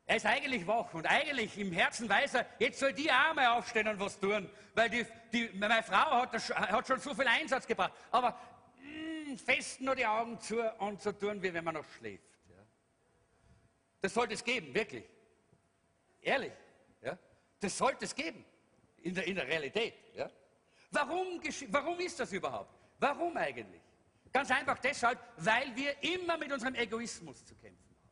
[0.06, 3.88] Er ist eigentlich wach und eigentlich im Herzen weiß er, jetzt soll die Arme aufstehen
[3.88, 7.66] und was tun, weil die, die, meine Frau hat, das, hat, schon so viel Einsatz
[7.66, 7.94] gebracht.
[8.12, 8.38] Aber
[8.82, 12.31] mh, mm, fest nur die Augen zu und so tun, wie wenn man noch schläft.
[14.02, 15.06] Das sollte es geben, wirklich.
[16.22, 16.54] Ehrlich.
[17.02, 17.18] Ja.
[17.60, 18.44] Das sollte es geben
[18.98, 19.94] in der, in der Realität.
[20.16, 20.30] Ja.
[20.92, 22.76] Warum, warum ist das überhaupt?
[23.00, 23.82] Warum eigentlich?
[24.34, 28.10] Ganz einfach deshalb, weil wir immer mit unserem Egoismus zu kämpfen haben.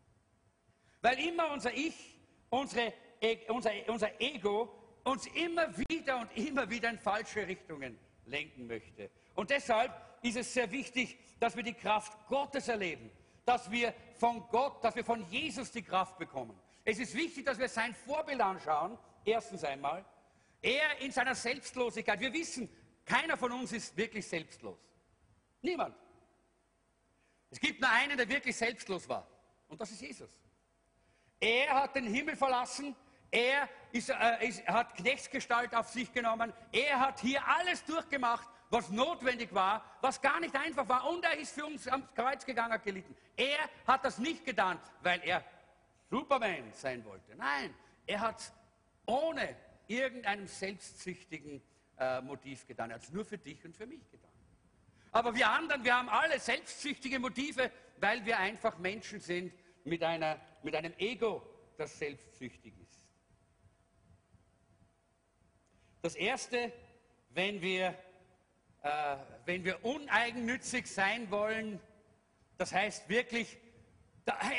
[1.02, 2.20] Weil immer unser Ich,
[2.50, 8.68] unsere, e, unser, unser Ego uns immer wieder und immer wieder in falsche Richtungen lenken
[8.68, 9.10] möchte.
[9.36, 13.10] Und deshalb ist es sehr wichtig, dass wir die Kraft Gottes erleben,
[13.50, 16.56] dass wir von Gott, dass wir von Jesus die Kraft bekommen.
[16.86, 18.96] Es ist wichtig, dass wir sein Vorbild anschauen,
[19.26, 20.06] erstens einmal.
[20.62, 22.20] Er in seiner Selbstlosigkeit.
[22.20, 22.70] Wir wissen,
[23.04, 24.78] keiner von uns ist wirklich selbstlos.
[25.64, 25.96] Niemand.
[27.50, 29.26] Es gibt nur einen, der wirklich selbstlos war.
[29.68, 30.30] Und das ist Jesus.
[31.40, 32.96] Er hat den Himmel verlassen.
[33.32, 36.54] Er ist, äh, ist, hat Knechtsgestalt auf sich genommen.
[36.72, 41.10] Er hat hier alles durchgemacht, was notwendig war, was gar nicht einfach war.
[41.10, 43.16] Und er ist für uns am Kreuz gegangen, hat gelitten.
[43.36, 45.44] Er hat das nicht getan, weil er
[46.10, 47.36] Superman sein wollte.
[47.36, 47.74] Nein,
[48.06, 48.54] er hat es
[49.06, 49.56] ohne
[49.88, 51.62] irgendeinem selbstsüchtigen
[51.98, 52.92] äh, Motiv getan.
[52.92, 54.30] Er hat es nur für dich und für mich getan.
[55.12, 59.52] Aber wir anderen, wir haben alle selbstsüchtige Motive, weil wir einfach Menschen sind
[59.84, 61.42] mit, einer, mit einem Ego,
[61.78, 63.08] das selbstsüchtig ist.
[66.02, 66.72] Das Erste,
[67.32, 67.98] wenn wir,
[68.82, 69.16] äh,
[69.46, 71.80] wenn wir uneigennützig sein wollen,
[72.58, 73.58] das heißt wirklich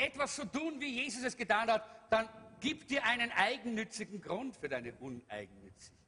[0.03, 2.27] etwas so tun, wie Jesus es getan hat, dann
[2.59, 6.01] gib dir einen eigennützigen Grund für deine Uneigennützigkeit.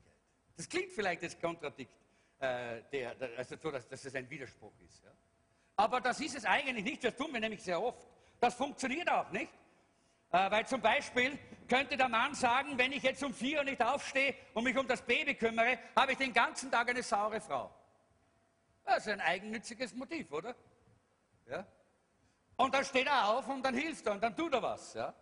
[0.57, 1.93] Das klingt vielleicht als Kontradikt,
[2.39, 5.03] äh, der, also so, dass, dass das ein Widerspruch ist.
[5.03, 5.11] Ja.
[5.77, 8.05] Aber das ist es eigentlich nicht, das tun wir nämlich sehr oft.
[8.39, 9.51] Das funktioniert auch nicht.
[10.31, 11.37] Äh, weil zum Beispiel
[11.67, 14.87] könnte der Mann sagen, wenn ich jetzt um vier Uhr nicht aufstehe und mich um
[14.87, 17.73] das Baby kümmere, habe ich den ganzen Tag eine saure Frau.
[18.85, 20.55] Das ist ein eigennütziges Motiv, oder?
[21.49, 21.65] Ja?
[22.55, 24.93] Und dann steht er auf und dann hilft er und dann tut er was.
[24.93, 25.13] Ja?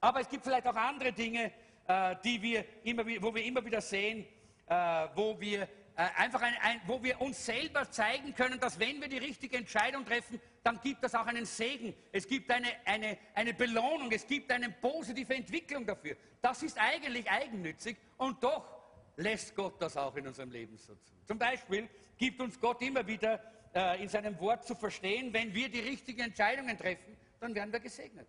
[0.00, 1.52] Aber es gibt vielleicht auch andere Dinge,
[1.86, 4.26] äh, die wir immer, wo wir immer wieder sehen,
[4.66, 5.68] äh, wo wir äh,
[6.16, 10.04] einfach ein, ein, wo wir uns selber zeigen können, dass wenn wir die richtige Entscheidung
[10.04, 11.94] treffen, dann gibt es auch einen Segen.
[12.12, 16.16] Es gibt eine, eine, eine Belohnung, es gibt eine positive Entwicklung dafür.
[16.40, 18.81] Das ist eigentlich eigennützig und doch
[19.22, 21.12] lässt Gott das auch in unserem Leben so zu.
[21.26, 23.40] Zum Beispiel gibt uns Gott immer wieder
[23.74, 27.80] äh, in seinem Wort zu verstehen, wenn wir die richtigen Entscheidungen treffen, dann werden wir
[27.80, 28.28] gesegnet.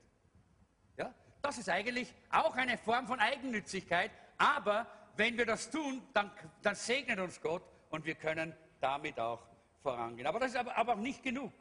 [0.97, 1.13] Ja?
[1.41, 6.31] Das ist eigentlich auch eine Form von Eigennützigkeit, aber wenn wir das tun, dann,
[6.61, 9.45] dann segnet uns Gott und wir können damit auch
[9.81, 10.27] vorangehen.
[10.27, 11.51] Aber das ist aber, aber auch nicht genug.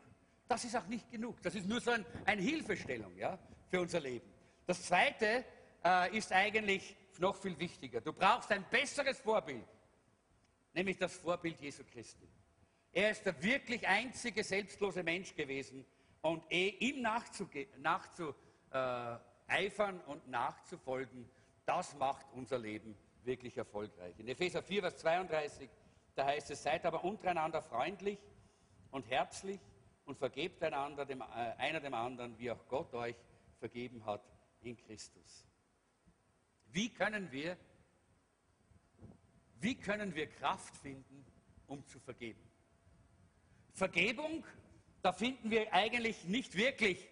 [0.49, 1.43] Das ist auch nicht genug.
[1.43, 4.27] Das ist nur so ein, eine Hilfestellung ja, für unser Leben.
[4.67, 5.45] Das Zweite
[5.85, 8.01] äh, ist eigentlich noch viel wichtiger.
[8.01, 9.67] Du brauchst ein besseres Vorbild,
[10.73, 12.29] nämlich das Vorbild Jesu Christi.
[12.93, 15.85] Er ist der wirklich einzige selbstlose Mensch gewesen
[16.21, 18.35] und eh, ihm nachzueifern nachzu,
[18.71, 21.29] äh, und nachzufolgen,
[21.65, 24.15] das macht unser Leben wirklich erfolgreich.
[24.19, 25.71] In Epheser 4, Vers 32,
[26.15, 28.19] da heißt es, seid aber untereinander freundlich
[28.91, 29.61] und herzlich
[30.05, 33.17] und vergebt einander dem, äh, einer dem anderen, wie auch Gott euch
[33.59, 34.23] vergeben hat
[34.61, 35.47] in Christus.
[36.73, 37.57] Wie können wir,
[39.61, 41.25] wie können wir Kraft finden,
[41.67, 42.41] um zu vergeben?
[43.75, 44.45] Vergebung,
[45.03, 47.09] da finden wir eigentlich nicht wirklich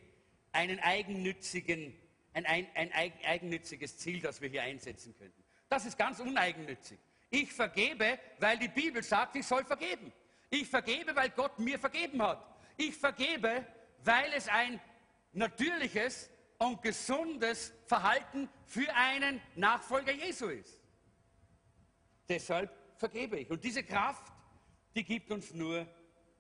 [0.53, 1.95] einen eigennützigen,
[2.33, 5.45] ein, ein, ein eigennütziges Ziel, das wir hier einsetzen könnten.
[5.69, 6.99] Das ist ganz uneigennützig.
[7.31, 10.13] Ich vergebe, weil die Bibel sagt, ich soll vergeben.
[10.49, 12.45] Ich vergebe, weil Gott mir vergeben hat.
[12.77, 13.65] Ich vergebe,
[14.03, 14.81] weil es ein
[15.33, 16.31] natürliches
[16.61, 20.81] und gesundes Verhalten für einen Nachfolger Jesu ist.
[22.29, 23.51] Deshalb vergebe ich.
[23.51, 24.31] Und diese Kraft,
[24.95, 25.87] die gibt uns nur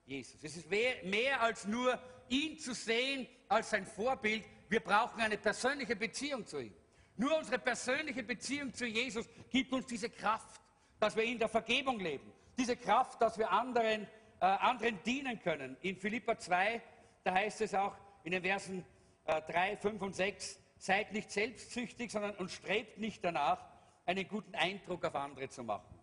[0.05, 0.45] Jesus.
[0.45, 1.99] Es ist mehr, als nur
[2.29, 4.45] ihn zu sehen als sein Vorbild.
[4.69, 6.75] Wir brauchen eine persönliche Beziehung zu ihm.
[7.17, 10.61] Nur unsere persönliche Beziehung zu Jesus gibt uns diese Kraft,
[10.99, 12.31] dass wir in der Vergebung leben.
[12.59, 14.03] Diese Kraft, dass wir anderen,
[14.41, 15.79] äh, anderen dienen können.
[15.81, 16.83] In Philippa 2,
[17.25, 18.85] da heißt es auch in den Versen
[19.31, 23.65] äh, 3, 5 und 6, seid nicht selbstsüchtig, sondern und strebt nicht danach,
[24.07, 25.97] einen guten Eindruck auf andere zu machen.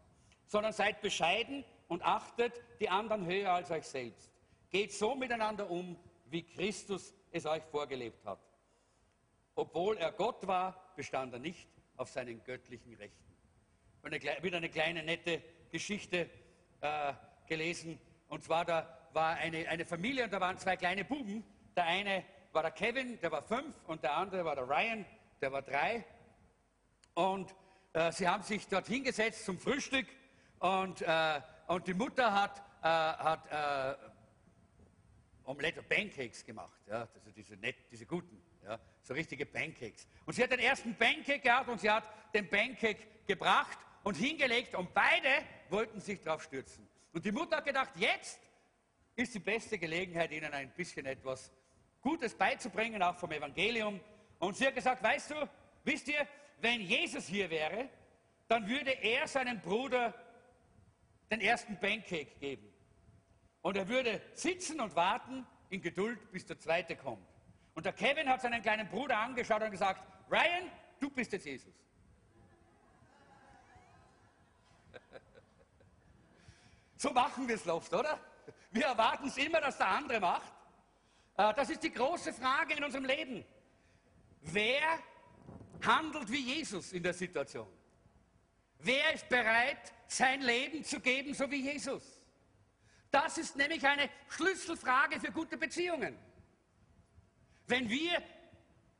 [0.49, 4.31] sondern seid bescheiden und achtet die anderen höher als euch selbst.
[4.69, 8.39] Geht so miteinander um, wie Christus es euch vorgelebt hat.
[9.55, 11.67] Obwohl er Gott war, bestand er nicht
[11.97, 13.27] auf seinen göttlichen Rechten.
[14.09, 16.29] Ich habe wieder eine kleine nette Geschichte
[16.79, 17.13] äh,
[17.45, 17.99] gelesen.
[18.29, 21.43] Und zwar, da war eine, eine Familie und da waren zwei kleine Buben.
[21.75, 22.23] Der eine
[22.57, 25.05] war der Kevin, der war fünf, und der andere war der Ryan,
[25.41, 26.03] der war drei.
[27.13, 27.53] Und
[27.93, 30.07] äh, sie haben sich dort hingesetzt zum Frühstück
[30.57, 33.95] und, äh, und die Mutter hat, äh, hat äh,
[35.43, 40.07] Omelette, Pancakes gemacht, ja, also diese, nett, diese guten, ja, so richtige Pancakes.
[40.25, 44.73] Und sie hat den ersten Pancake gehabt und sie hat den Pancake gebracht und hingelegt
[44.73, 45.29] und beide
[45.69, 46.89] wollten sich darauf stürzen.
[47.13, 48.39] Und die Mutter hat gedacht, jetzt
[49.15, 51.51] ist die beste Gelegenheit, ihnen ein bisschen etwas
[52.07, 53.99] Gutes beizubringen, auch vom Evangelium.
[54.39, 55.49] Und sie hat gesagt, weißt du,
[55.83, 56.25] wisst ihr,
[56.61, 57.89] wenn Jesus hier wäre,
[58.47, 60.13] dann würde er seinem Bruder
[61.29, 62.73] den ersten Pancake geben.
[63.61, 67.27] Und er würde sitzen und warten in Geduld, bis der zweite kommt.
[67.75, 70.01] Und der Kevin hat seinen kleinen Bruder angeschaut und gesagt,
[70.31, 71.73] Ryan, du bist jetzt Jesus.
[76.95, 78.17] So machen wir es oft, oder?
[78.71, 80.56] Wir erwarten es immer, dass der andere macht.
[81.37, 83.45] Äh, das ist die große Frage in unserem Leben.
[84.41, 84.99] Wer
[85.85, 87.67] handelt wie Jesus in der Situation?
[88.79, 92.03] Wer ist bereit, sein Leben zu geben, so wie Jesus?
[93.11, 96.17] Das ist nämlich eine Schlüsselfrage für gute Beziehungen.
[97.67, 98.21] Wenn wir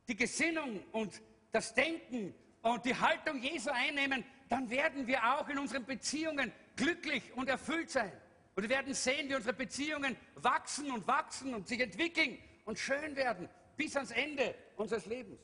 [0.07, 1.21] die Gesinnung und
[1.51, 7.33] das Denken und die Haltung Jesu einnehmen, dann werden wir auch in unseren Beziehungen glücklich
[7.33, 8.11] und erfüllt sein.
[8.57, 13.15] Und wir werden sehen, wie unsere Beziehungen wachsen und wachsen und sich entwickeln und schön
[13.15, 15.39] werden bis ans Ende unseres Lebens.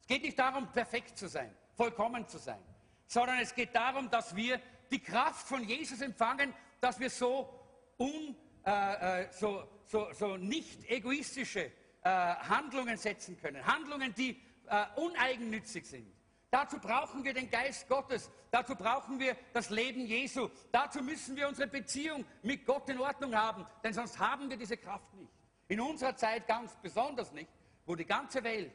[0.00, 2.58] Es geht nicht darum, perfekt zu sein, vollkommen zu sein,
[3.06, 4.60] sondern es geht darum, dass wir
[4.90, 7.48] die Kraft von Jesus empfangen, dass wir so,
[7.96, 8.34] un,
[8.66, 11.70] äh, äh so, so, so nicht egoistische
[12.02, 13.64] äh, Handlungen setzen können.
[13.64, 16.12] Handlungen, die äh, uneigennützig sind.
[16.50, 18.32] Dazu brauchen wir den Geist Gottes.
[18.50, 20.48] Dazu brauchen wir das Leben Jesu.
[20.72, 24.76] Dazu müssen wir unsere Beziehung mit Gott in Ordnung haben, denn sonst haben wir diese
[24.76, 25.32] Kraft nicht.
[25.68, 27.50] In unserer Zeit ganz besonders nicht,
[27.84, 28.72] wo die ganze Welt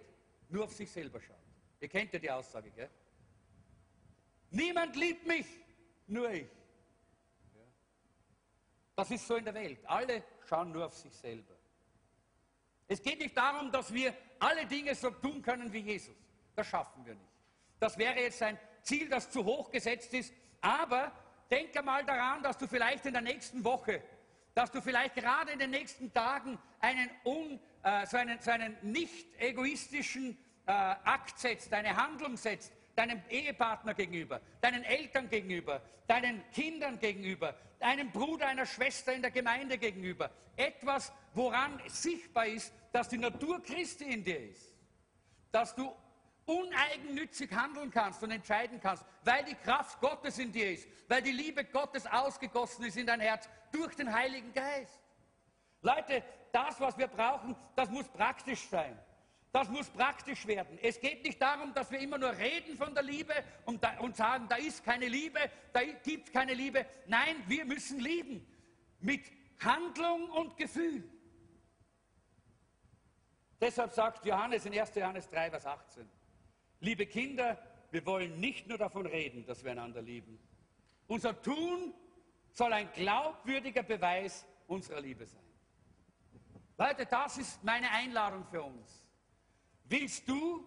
[0.50, 1.36] nur auf sich selber schaut.
[1.80, 2.90] Ihr kennt ja die Aussage, gell?
[4.52, 5.48] Niemand liebt mich,
[6.08, 6.48] nur ich.
[8.96, 9.80] Das ist so in der Welt.
[9.86, 11.56] Alle schauen nur auf sich selber.
[12.88, 16.16] Es geht nicht darum, dass wir alle Dinge so tun können wie Jesus.
[16.56, 17.32] Das schaffen wir nicht.
[17.80, 20.34] Das wäre jetzt ein Ziel, das zu hoch gesetzt ist.
[20.62, 21.12] Aber
[21.50, 24.02] denke mal daran, dass du vielleicht in der nächsten Woche,
[24.54, 28.78] dass du vielleicht gerade in den nächsten Tagen einen, un, äh, so einen, so einen
[28.82, 36.44] nicht egoistischen äh, Akt setzt, eine Handlung setzt, deinem Ehepartner gegenüber, deinen Eltern gegenüber, deinen
[36.52, 40.30] Kindern gegenüber, einem Bruder, einer Schwester in der Gemeinde gegenüber.
[40.56, 44.74] Etwas, woran sichtbar ist, dass die Natur Christi in dir ist.
[45.52, 45.92] Dass du
[46.46, 51.32] uneigennützig handeln kannst und entscheiden kannst, weil die Kraft Gottes in dir ist, weil die
[51.32, 55.00] Liebe Gottes ausgegossen ist in dein Herz durch den Heiligen Geist.
[55.82, 58.98] Leute, das, was wir brauchen, das muss praktisch sein.
[59.52, 60.80] Das muss praktisch werden.
[60.82, 63.34] Es geht nicht darum, dass wir immer nur reden von der Liebe
[63.66, 65.40] und, da, und sagen, da ist keine Liebe,
[65.72, 66.86] da gibt es keine Liebe.
[67.06, 68.48] Nein, wir müssen lieben.
[69.00, 71.08] Mit Handlung und Gefühl.
[73.62, 74.96] Deshalb sagt Johannes in 1.
[74.96, 76.10] Johannes 3, Vers 18.
[76.84, 77.58] Liebe Kinder,
[77.92, 80.38] wir wollen nicht nur davon reden, dass wir einander lieben.
[81.08, 81.94] Unser Tun
[82.52, 85.42] soll ein glaubwürdiger Beweis unserer Liebe sein.
[86.78, 89.10] Leute, das ist meine Einladung für uns.
[89.86, 90.62] Willst du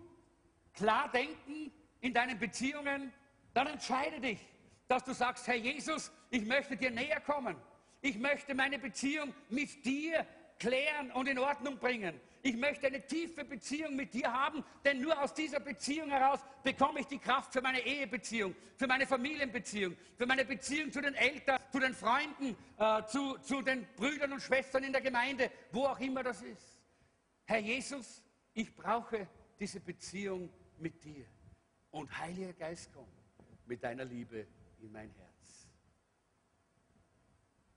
[0.73, 3.13] klar denken in deinen Beziehungen?
[3.53, 4.41] Dann entscheide dich,
[4.89, 7.57] dass du sagst, Herr Jesus, ich möchte dir näher kommen.
[8.01, 10.27] Ich möchte meine Beziehung mit dir
[10.59, 12.21] klären und in Ordnung bringen.
[12.43, 17.01] Ich möchte eine tiefe Beziehung mit dir haben, denn nur aus dieser Beziehung heraus bekomme
[17.01, 21.59] ich die Kraft für meine Ehebeziehung, für meine Familienbeziehung, für meine Beziehung zu den Eltern,
[21.73, 25.99] zu den Freunden, äh, zu, zu den Brüdern und Schwestern in der Gemeinde, wo auch
[25.99, 26.81] immer das ist.
[27.47, 28.23] Herr Jesus,
[28.55, 29.27] ich brauche
[29.59, 30.49] diese Beziehung
[30.79, 31.27] mit dir.
[31.91, 33.09] Und Heiliger Geist, komm
[33.67, 34.47] mit deiner Liebe
[34.81, 35.66] in mein Herz.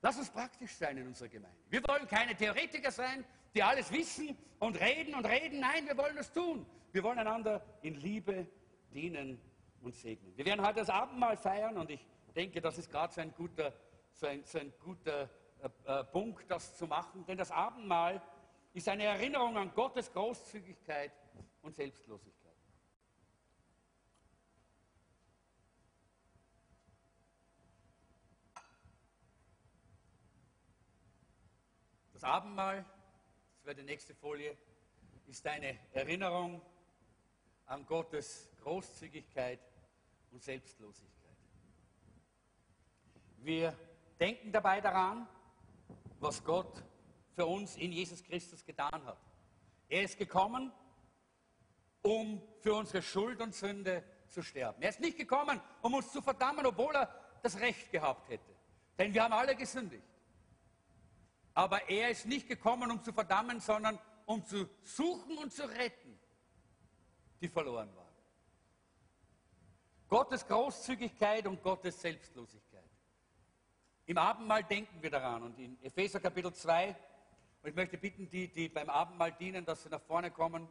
[0.02, 1.58] Lass uns praktisch sein in unserer Gemeinde.
[1.68, 3.24] Wir wollen keine Theoretiker sein,
[3.54, 5.60] die alles wissen und reden und reden.
[5.60, 6.64] Nein, wir wollen es tun.
[6.92, 8.46] Wir wollen einander in Liebe
[8.92, 9.40] dienen
[9.82, 10.36] und segnen.
[10.36, 13.72] Wir werden heute das Abendmahl feiern und ich denke, das ist gerade so ein guter,
[14.12, 15.28] so ein, so ein guter
[15.62, 17.24] äh, äh, Punkt, das zu machen.
[17.26, 18.22] Denn das Abendmahl
[18.72, 21.12] ist eine Erinnerung an Gottes Großzügigkeit
[21.62, 22.39] und Selbstlosigkeit.
[32.20, 32.84] Das Abendmahl,
[33.56, 34.54] das wäre die nächste Folie,
[35.26, 36.60] ist eine Erinnerung
[37.64, 39.58] an Gottes Großzügigkeit
[40.30, 41.38] und Selbstlosigkeit.
[43.38, 43.74] Wir
[44.20, 45.26] denken dabei daran,
[46.18, 46.84] was Gott
[47.36, 49.16] für uns in Jesus Christus getan hat.
[49.88, 50.70] Er ist gekommen,
[52.02, 54.82] um für unsere Schuld und Sünde zu sterben.
[54.82, 57.08] Er ist nicht gekommen, um uns zu verdammen, obwohl er
[57.42, 58.54] das Recht gehabt hätte.
[58.98, 60.09] Denn wir haben alle gesündigt.
[61.54, 66.18] Aber er ist nicht gekommen, um zu verdammen, sondern um zu suchen und zu retten,
[67.40, 68.06] die verloren waren.
[70.08, 72.84] Gottes Großzügigkeit und Gottes Selbstlosigkeit.
[74.06, 76.96] Im Abendmahl denken wir daran und in Epheser Kapitel 2,
[77.62, 80.68] und ich möchte bitten, die, die beim Abendmahl dienen, dass sie nach vorne kommen.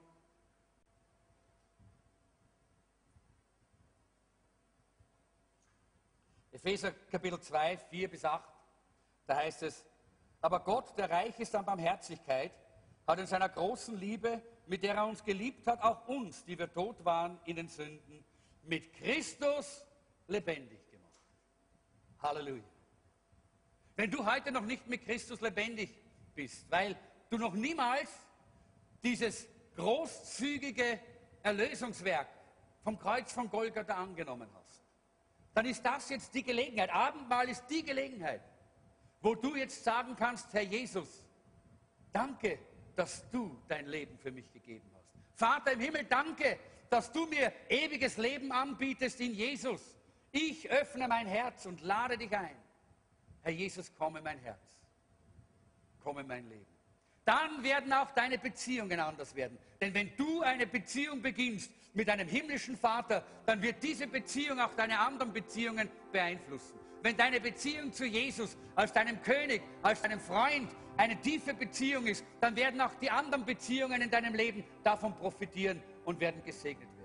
[6.52, 8.44] Epheser Kapitel 2, 4 bis 8,
[9.28, 9.86] da heißt es,
[10.42, 12.52] aber Gott, der reich ist an Barmherzigkeit,
[13.06, 16.72] hat in seiner großen Liebe, mit der er uns geliebt hat, auch uns, die wir
[16.72, 18.24] tot waren in den Sünden,
[18.64, 19.84] mit Christus
[20.28, 21.10] lebendig gemacht.
[22.22, 22.64] Halleluja.
[23.96, 25.90] Wenn du heute noch nicht mit Christus lebendig
[26.34, 26.96] bist, weil
[27.30, 28.10] du noch niemals
[29.04, 31.00] dieses großzügige
[31.44, 32.28] Erlösungswerk
[32.84, 34.84] vom Kreuz von Golgatha angenommen hast,
[35.54, 36.92] dann ist das jetzt die Gelegenheit.
[36.92, 38.42] Abendmahl ist die Gelegenheit,
[39.22, 41.24] wo du jetzt sagen kannst, Herr Jesus,
[42.12, 42.60] danke,
[42.96, 45.06] dass du dein Leben für mich gegeben hast.
[45.34, 46.60] Vater im Himmel, danke,
[46.90, 49.96] dass du mir ewiges Leben anbietest in Jesus.
[50.32, 52.56] Ich öffne mein Herz und lade dich ein.
[53.42, 54.60] Herr Jesus, komme mein Herz,
[56.04, 56.66] komme mein Leben.
[57.26, 59.58] Dann werden auch deine Beziehungen anders werden.
[59.80, 64.74] Denn wenn du eine Beziehung beginnst mit einem himmlischen Vater, dann wird diese Beziehung auch
[64.74, 66.80] deine anderen Beziehungen beeinflussen.
[67.02, 72.26] Wenn deine Beziehung zu Jesus als deinem König, als deinem Freund eine tiefe Beziehung ist,
[72.42, 77.00] dann werden auch die anderen Beziehungen in deinem Leben davon profitieren und werden gesegnet werden.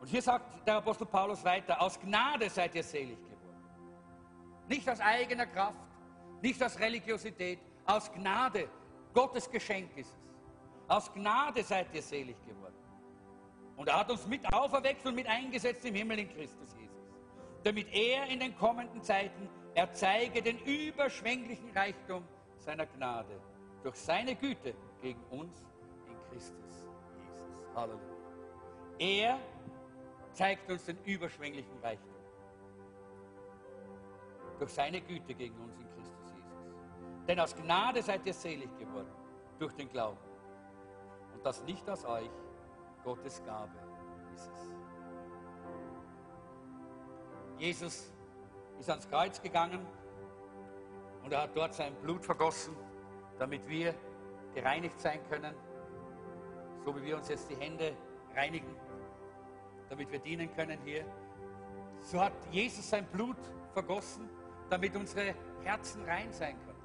[0.00, 3.62] Und hier sagt der Apostel Paulus weiter, aus Gnade seid ihr selig geworden.
[4.68, 5.78] Nicht aus eigener Kraft,
[6.42, 8.68] nicht aus Religiosität, aus Gnade.
[9.12, 10.16] Gottes Geschenk ist es.
[10.88, 12.79] Aus Gnade seid ihr selig geworden.
[13.80, 17.14] Und er hat uns mit auferweckt und mit eingesetzt im Himmel in Christus Jesus.
[17.64, 22.22] Damit er in den kommenden Zeiten erzeige den überschwänglichen Reichtum
[22.58, 23.40] seiner Gnade
[23.82, 25.64] durch seine Güte gegen uns
[26.06, 26.88] in Christus Jesus.
[27.74, 28.02] Halleluja.
[28.98, 29.38] Er
[30.34, 32.20] zeigt uns den überschwänglichen Reichtum.
[34.58, 37.26] Durch seine Güte gegen uns in Christus Jesus.
[37.26, 39.10] Denn aus Gnade seid ihr selig geworden,
[39.58, 40.18] durch den Glauben.
[41.32, 42.28] Und das nicht aus euch,
[43.04, 43.72] Gottes Gabe
[44.34, 44.70] ist es.
[47.58, 48.12] Jesus
[48.78, 49.86] ist ans Kreuz gegangen
[51.24, 52.74] und er hat dort sein Blut vergossen,
[53.38, 53.94] damit wir
[54.54, 55.54] gereinigt sein können,
[56.84, 57.94] so wie wir uns jetzt die Hände
[58.34, 58.74] reinigen
[59.90, 61.04] damit wir dienen können hier.
[61.98, 63.36] So hat Jesus sein Blut
[63.74, 64.30] vergossen,
[64.70, 66.78] damit unsere Herzen rein sein können.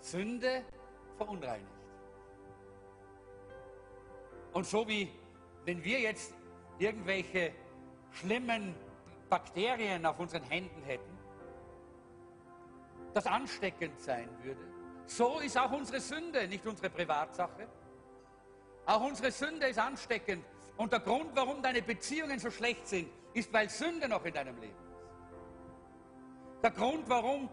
[0.00, 0.64] Sünde
[1.16, 1.77] verunreinigt.
[4.58, 5.08] Und so wie
[5.66, 6.34] wenn wir jetzt
[6.80, 7.52] irgendwelche
[8.10, 8.74] schlimmen
[9.30, 11.16] Bakterien auf unseren Händen hätten,
[13.14, 14.60] das ansteckend sein würde.
[15.06, 17.68] So ist auch unsere Sünde nicht unsere Privatsache.
[18.84, 20.44] Auch unsere Sünde ist ansteckend
[20.76, 24.58] und der Grund, warum deine Beziehungen so schlecht sind, ist, weil Sünde noch in deinem
[24.58, 26.62] Leben ist.
[26.64, 27.48] Der Grund, warum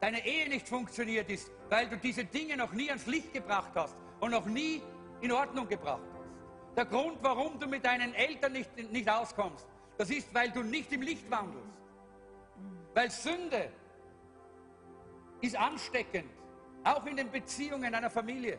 [0.00, 3.96] deine Ehe nicht funktioniert, ist, weil du diese Dinge noch nie ans Licht gebracht hast
[4.20, 4.82] und noch nie
[5.22, 6.11] in Ordnung gebracht.
[6.76, 9.66] Der Grund, warum du mit deinen Eltern nicht, nicht auskommst,
[9.98, 11.68] das ist, weil du nicht im Licht wandelst.
[12.94, 13.70] Weil Sünde
[15.40, 16.30] ist ansteckend,
[16.84, 18.58] auch in den Beziehungen einer Familie.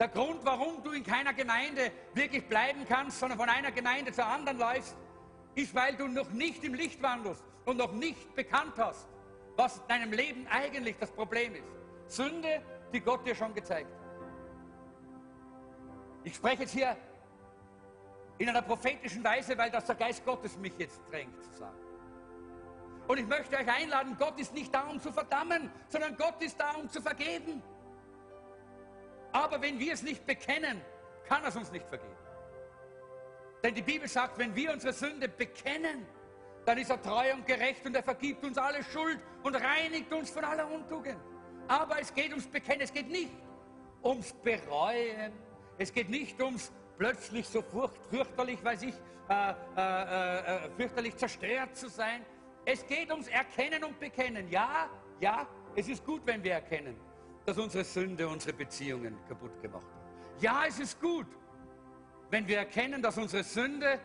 [0.00, 4.26] Der Grund, warum du in keiner Gemeinde wirklich bleiben kannst, sondern von einer Gemeinde zur
[4.26, 4.96] anderen läufst,
[5.54, 9.06] ist, weil du noch nicht im Licht wandelst und noch nicht bekannt hast,
[9.56, 11.70] was in deinem Leben eigentlich das Problem ist.
[12.08, 12.60] Sünde,
[12.92, 14.03] die Gott dir schon gezeigt hat.
[16.24, 16.96] Ich spreche jetzt hier
[18.38, 21.78] in einer prophetischen Weise, weil das der Geist Gottes mich jetzt drängt zu sagen.
[23.06, 26.58] Und ich möchte euch einladen, Gott ist nicht da, um zu verdammen, sondern Gott ist
[26.58, 27.62] da, um zu vergeben.
[29.32, 30.80] Aber wenn wir es nicht bekennen,
[31.28, 32.16] kann er es uns nicht vergeben.
[33.62, 36.06] Denn die Bibel sagt, wenn wir unsere Sünde bekennen,
[36.64, 40.30] dann ist er treu und gerecht und er vergibt uns alle Schuld und reinigt uns
[40.30, 41.18] von aller Untugend.
[41.68, 43.32] Aber es geht ums Bekennen, es geht nicht
[44.02, 45.32] ums Bereuen,
[45.78, 47.62] es geht nicht ums plötzlich so
[48.10, 48.94] fürchterlich, weiß ich,
[49.28, 52.24] äh, äh, äh, fürchterlich zerstört zu sein.
[52.64, 54.48] Es geht ums Erkennen und Bekennen.
[54.48, 54.88] Ja,
[55.20, 56.96] ja, es ist gut, wenn wir erkennen,
[57.44, 60.42] dass unsere Sünde unsere Beziehungen kaputt gemacht hat.
[60.42, 61.26] Ja, es ist gut,
[62.30, 64.00] wenn wir erkennen, dass unsere Sünde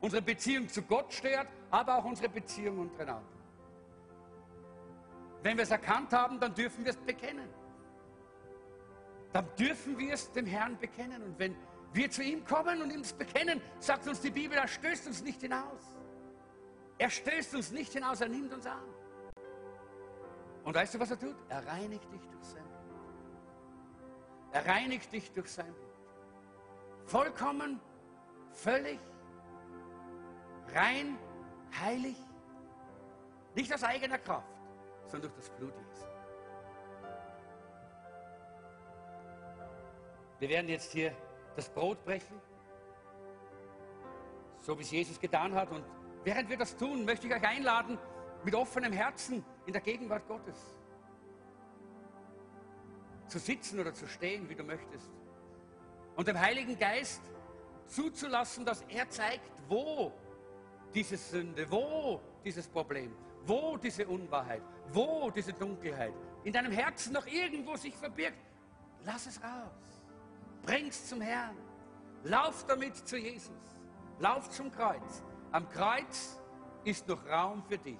[0.00, 3.28] unsere Beziehung zu Gott stört, aber auch unsere Beziehung untereinander.
[5.42, 7.48] Wenn wir es erkannt haben, dann dürfen wir es bekennen.
[9.32, 11.22] Dann dürfen wir es dem Herrn bekennen.
[11.22, 11.56] Und wenn
[11.92, 15.22] wir zu ihm kommen und ihm es bekennen, sagt uns die Bibel, er stößt uns
[15.22, 15.96] nicht hinaus.
[16.98, 18.82] Er stößt uns nicht hinaus, er nimmt uns an.
[20.64, 21.36] Und weißt du, was er tut?
[21.48, 23.02] Er reinigt dich durch sein Blut.
[24.52, 25.90] Er reinigt dich durch sein Blut.
[27.06, 27.80] Vollkommen,
[28.52, 29.00] völlig,
[30.74, 31.18] rein,
[31.80, 32.16] heilig.
[33.54, 34.46] Nicht aus eigener Kraft,
[35.06, 35.89] sondern durch das Blut Jesu.
[40.40, 41.12] Wir werden jetzt hier
[41.54, 42.40] das Brot brechen,
[44.58, 45.70] so wie es Jesus getan hat.
[45.70, 45.84] Und
[46.24, 47.98] während wir das tun, möchte ich euch einladen,
[48.42, 50.74] mit offenem Herzen in der Gegenwart Gottes
[53.26, 55.10] zu sitzen oder zu stehen, wie du möchtest.
[56.16, 57.22] Und dem Heiligen Geist
[57.86, 60.12] zuzulassen, dass er zeigt, wo
[60.92, 63.14] diese Sünde, wo dieses Problem,
[63.44, 64.62] wo diese Unwahrheit,
[64.92, 66.14] wo diese Dunkelheit
[66.44, 68.38] in deinem Herzen noch irgendwo sich verbirgt.
[69.04, 69.89] Lass es raus.
[70.62, 71.56] Bring's zum Herrn.
[72.24, 73.50] Lauf damit zu Jesus.
[74.18, 75.22] Lauf zum Kreuz.
[75.52, 76.38] Am Kreuz
[76.84, 77.98] ist noch Raum für dich.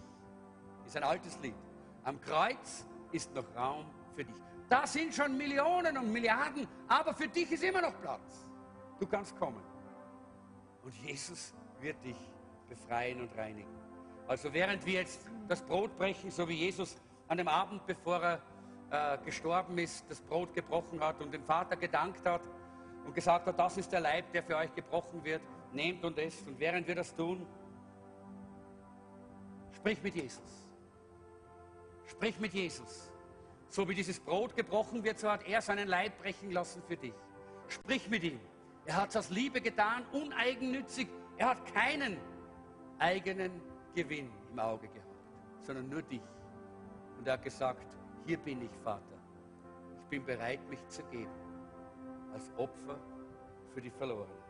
[0.86, 1.54] Ist ein altes Lied.
[2.04, 4.36] Am Kreuz ist noch Raum für dich.
[4.68, 8.46] Da sind schon Millionen und Milliarden, aber für dich ist immer noch Platz.
[9.00, 9.62] Du kannst kommen.
[10.82, 12.16] Und Jesus wird dich
[12.68, 13.70] befreien und reinigen.
[14.28, 16.96] Also während wir jetzt das Brot brechen, so wie Jesus
[17.26, 18.42] an dem Abend, bevor er
[18.90, 22.42] äh, gestorben ist, das Brot gebrochen hat und dem Vater gedankt hat
[23.04, 26.46] und gesagt hat, das ist der Leib, der für euch gebrochen wird, nehmt und esst.
[26.46, 27.46] Und während wir das tun,
[29.72, 30.68] sprich mit Jesus.
[32.06, 33.10] Sprich mit Jesus.
[33.68, 37.14] So wie dieses Brot gebrochen wird, so hat er seinen Leib brechen lassen für dich.
[37.68, 38.40] Sprich mit ihm.
[38.84, 41.08] Er hat es aus Liebe getan, uneigennützig.
[41.36, 42.16] Er hat keinen
[42.98, 43.52] eigenen
[43.94, 45.14] Gewinn im Auge gehabt,
[45.62, 46.22] sondern nur dich.
[47.16, 49.18] Und er hat gesagt, hier bin ich, Vater.
[50.02, 51.30] Ich bin bereit, mich zu geben
[52.32, 52.98] als Opfer
[53.74, 54.40] für die Verlorenen.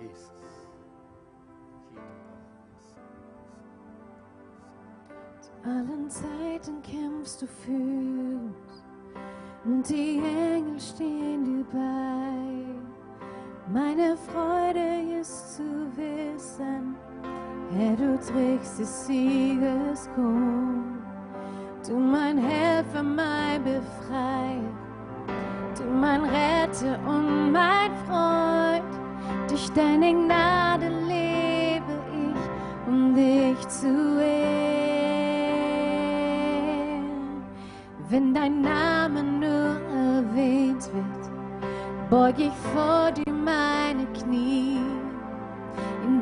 [0.00, 0.68] Jesus.
[5.40, 8.84] Zu allen Zeiten kämpfst du für uns
[9.64, 12.72] und die Engel stehen dir bei.
[13.72, 15.62] Meine Freude ist zu
[15.96, 16.96] wissen,
[17.74, 20.98] Herr, du trägst des Sieges Kron.
[21.86, 24.60] Du mein Helfer, mein Befreier,
[25.78, 28.84] du mein Retter und mein Freund.
[29.48, 34.52] Durch deine Gnade lebe ich, um dich zu ehren.
[38.10, 44.81] Wenn dein Name nur erwähnt wird, beug ich vor dir meine Knie.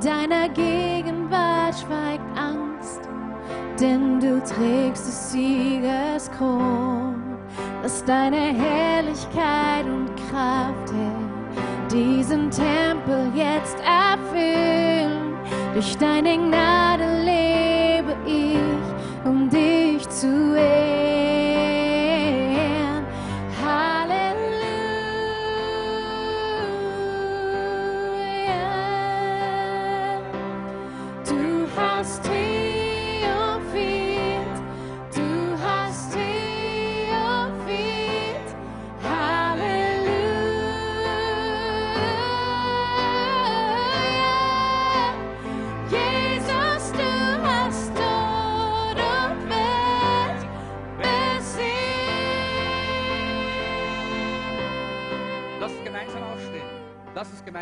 [0.00, 3.02] In deiner Gegenwart schweigt Angst,
[3.78, 7.36] denn du trägst des Siegers Kron.
[7.82, 15.34] Lass deine Herrlichkeit und Kraft, Herr, diesen Tempel jetzt erfüllen.
[15.74, 20.79] Durch deine Gnade lebe ich, um dich zu ehren.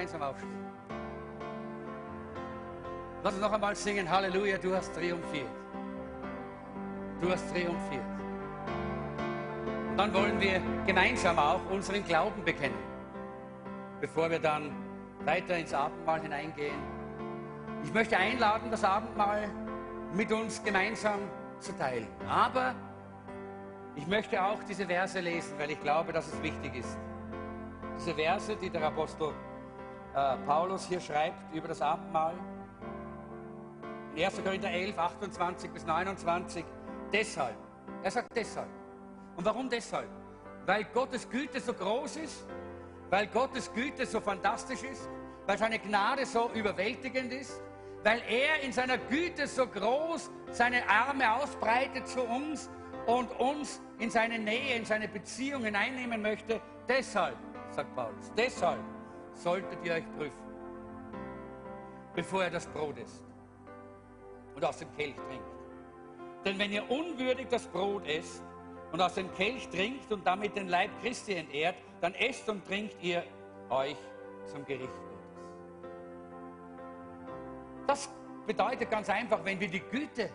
[0.08, 0.66] Gemeinsam aufstehen.
[3.22, 5.48] Lass uns noch einmal singen, Halleluja, du hast triumphiert.
[7.20, 8.04] Du hast triumphiert.
[9.90, 12.78] Und dann wollen wir gemeinsam auch unseren Glauben bekennen,
[14.00, 14.70] bevor wir dann
[15.24, 16.76] weiter ins Abendmahl hineingehen.
[17.82, 19.48] Ich möchte einladen, das Abendmahl
[20.14, 21.18] mit uns gemeinsam
[21.58, 22.06] zu teilen.
[22.28, 22.74] Aber
[23.96, 26.96] ich möchte auch diese Verse lesen, weil ich glaube, dass es wichtig ist.
[27.96, 29.32] Diese Verse, die der Apostel
[30.14, 32.34] äh, Paulus hier schreibt über das Abendmahl.
[34.14, 34.42] In 1.
[34.42, 36.64] Korinther 11, 28 bis 29.
[37.12, 37.56] Deshalb.
[38.02, 38.68] Er sagt deshalb.
[39.36, 40.08] Und warum deshalb?
[40.66, 42.46] Weil Gottes Güte so groß ist,
[43.10, 45.08] weil Gottes Güte so fantastisch ist,
[45.46, 47.62] weil seine Gnade so überwältigend ist,
[48.04, 52.68] weil er in seiner Güte so groß seine Arme ausbreitet zu uns
[53.06, 56.60] und uns in seine Nähe, in seine Beziehung hineinnehmen möchte.
[56.88, 57.36] Deshalb,
[57.70, 58.80] sagt Paulus, deshalb
[59.38, 60.42] solltet ihr euch prüfen,
[62.14, 63.24] bevor ihr das Brot isst
[64.54, 65.46] und aus dem Kelch trinkt.
[66.44, 68.42] Denn wenn ihr unwürdig das Brot esst
[68.92, 72.96] und aus dem Kelch trinkt und damit den Leib Christi entehrt, dann esst und trinkt
[73.02, 73.22] ihr
[73.70, 73.96] euch
[74.46, 75.08] zum Gericht Gottes.
[77.86, 78.10] Das
[78.46, 80.30] bedeutet ganz einfach, wenn wir die Güte,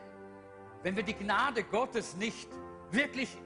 [0.81, 2.49] wenn wir die Gnade Gottes nicht
[2.91, 3.37] wirklich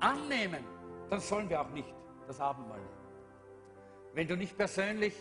[0.00, 0.64] annehmen,
[1.10, 1.94] dann sollen wir auch nicht
[2.26, 2.93] das Abendmahl nehmen.
[4.14, 5.14] Wenn du nicht persönlich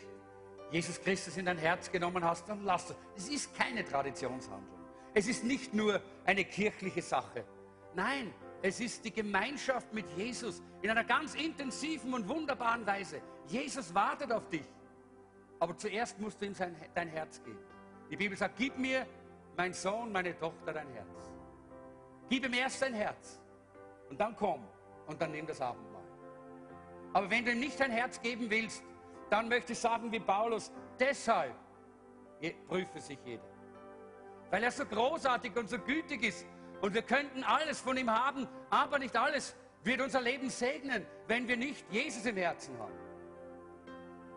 [0.72, 2.96] Jesus Christus in dein Herz genommen hast, dann lass es.
[3.16, 4.80] Es ist keine Traditionshandlung.
[5.14, 7.46] Es ist nicht nur eine kirchliche Sache.
[7.96, 13.22] Nein, es ist die Gemeinschaft mit Jesus in einer ganz intensiven und wunderbaren Weise.
[13.48, 14.66] Jesus wartet auf dich.
[15.60, 17.60] Aber zuerst musst du ihm sein, dein Herz geben.
[18.10, 19.06] Die Bibel sagt, gib mir,
[19.56, 21.32] mein Sohn, meine Tochter, dein Herz.
[22.30, 23.40] Gib ihm erst dein Herz.
[24.10, 24.68] Und dann komm
[25.08, 25.93] und dann nimm das Abendmahl.
[27.14, 28.84] Aber wenn du ihm nicht dein Herz geben willst,
[29.30, 31.54] dann möchte ich sagen wie Paulus, deshalb
[32.68, 33.44] prüfe sich jeder.
[34.50, 36.46] Weil er so großartig und so gütig ist.
[36.82, 41.48] Und wir könnten alles von ihm haben, aber nicht alles wird unser Leben segnen, wenn
[41.48, 42.94] wir nicht Jesus im Herzen haben.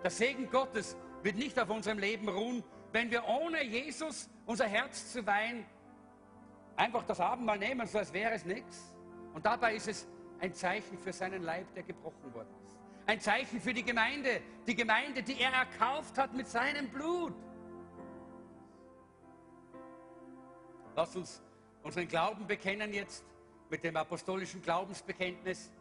[0.02, 2.62] Der Segen Gottes wird nicht auf unserem Leben ruhen,
[2.92, 5.66] wenn wir ohne Jesus unser Herz zu weihen,
[6.76, 8.94] einfach das Abendmahl nehmen, so als wäre es nichts.
[9.34, 10.08] Und dabei ist es
[10.40, 12.65] ein Zeichen für seinen Leib, der gebrochen worden ist.
[13.06, 17.32] Ein Zeichen für die Gemeinde, die Gemeinde, die er erkauft hat mit seinem Blut.
[20.96, 21.42] Lass uns
[21.84, 23.24] unseren Glauben bekennen jetzt
[23.70, 25.72] mit dem apostolischen Glaubensbekenntnis.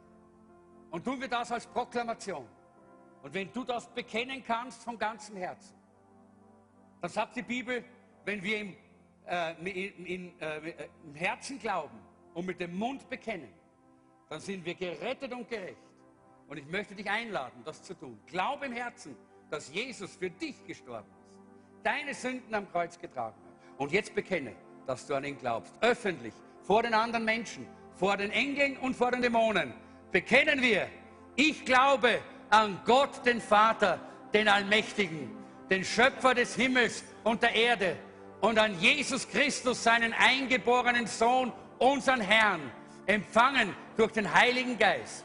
[0.92, 2.48] Und tun wir das als Proklamation.
[3.24, 5.76] Und wenn du das bekennen kannst von ganzem Herzen,
[7.02, 7.84] dann sagt die Bibel,
[8.24, 8.76] wenn wir im,
[9.26, 12.00] äh, in, in, äh, im Herzen glauben
[12.36, 13.52] und mit dem Mund bekennen,
[14.30, 15.85] dann sind wir gerettet und gerecht.
[16.48, 18.20] Und ich möchte dich einladen, das zu tun.
[18.28, 19.16] Glaube im Herzen,
[19.50, 21.40] dass Jesus für dich gestorben ist,
[21.84, 23.80] deine Sünden am Kreuz getragen hat.
[23.80, 24.54] Und jetzt bekenne,
[24.88, 25.74] dass du an ihn glaubst.
[25.82, 26.34] Öffentlich,
[26.64, 27.66] vor den anderen Menschen,
[27.96, 29.74] vor den Engeln und vor den Dämonen.
[30.12, 30.88] Bekennen wir,
[31.36, 32.20] ich glaube
[32.50, 34.00] an Gott, den Vater,
[34.34, 35.32] den Allmächtigen,
[35.70, 37.98] den Schöpfer des Himmels und der Erde
[38.42, 42.62] und an Jesus Christus, seinen eingeborenen Sohn, unseren Herrn,
[43.08, 45.25] empfangen durch den Heiligen Geist,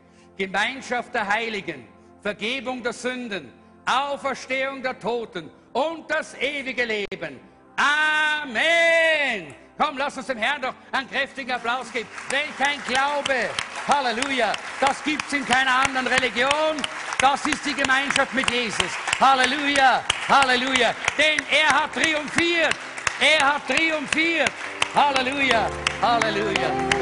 [0.37, 1.87] Gemeinschaft der Heiligen,
[2.21, 3.51] Vergebung der Sünden,
[3.85, 7.39] Auferstehung der Toten und das ewige Leben.
[7.75, 9.55] Amen.
[9.77, 12.07] Komm, lass uns dem Herrn doch einen kräftigen Applaus geben.
[12.29, 13.49] Welch ein Glaube.
[13.87, 14.53] Halleluja.
[14.79, 16.77] Das gibt es in keiner anderen Religion.
[17.19, 18.91] Das ist die Gemeinschaft mit Jesus.
[19.19, 20.03] Halleluja.
[20.27, 20.93] Halleluja.
[21.17, 22.75] Denn er hat triumphiert.
[23.19, 24.51] Er hat triumphiert.
[24.93, 25.69] Halleluja.
[26.01, 27.00] Halleluja.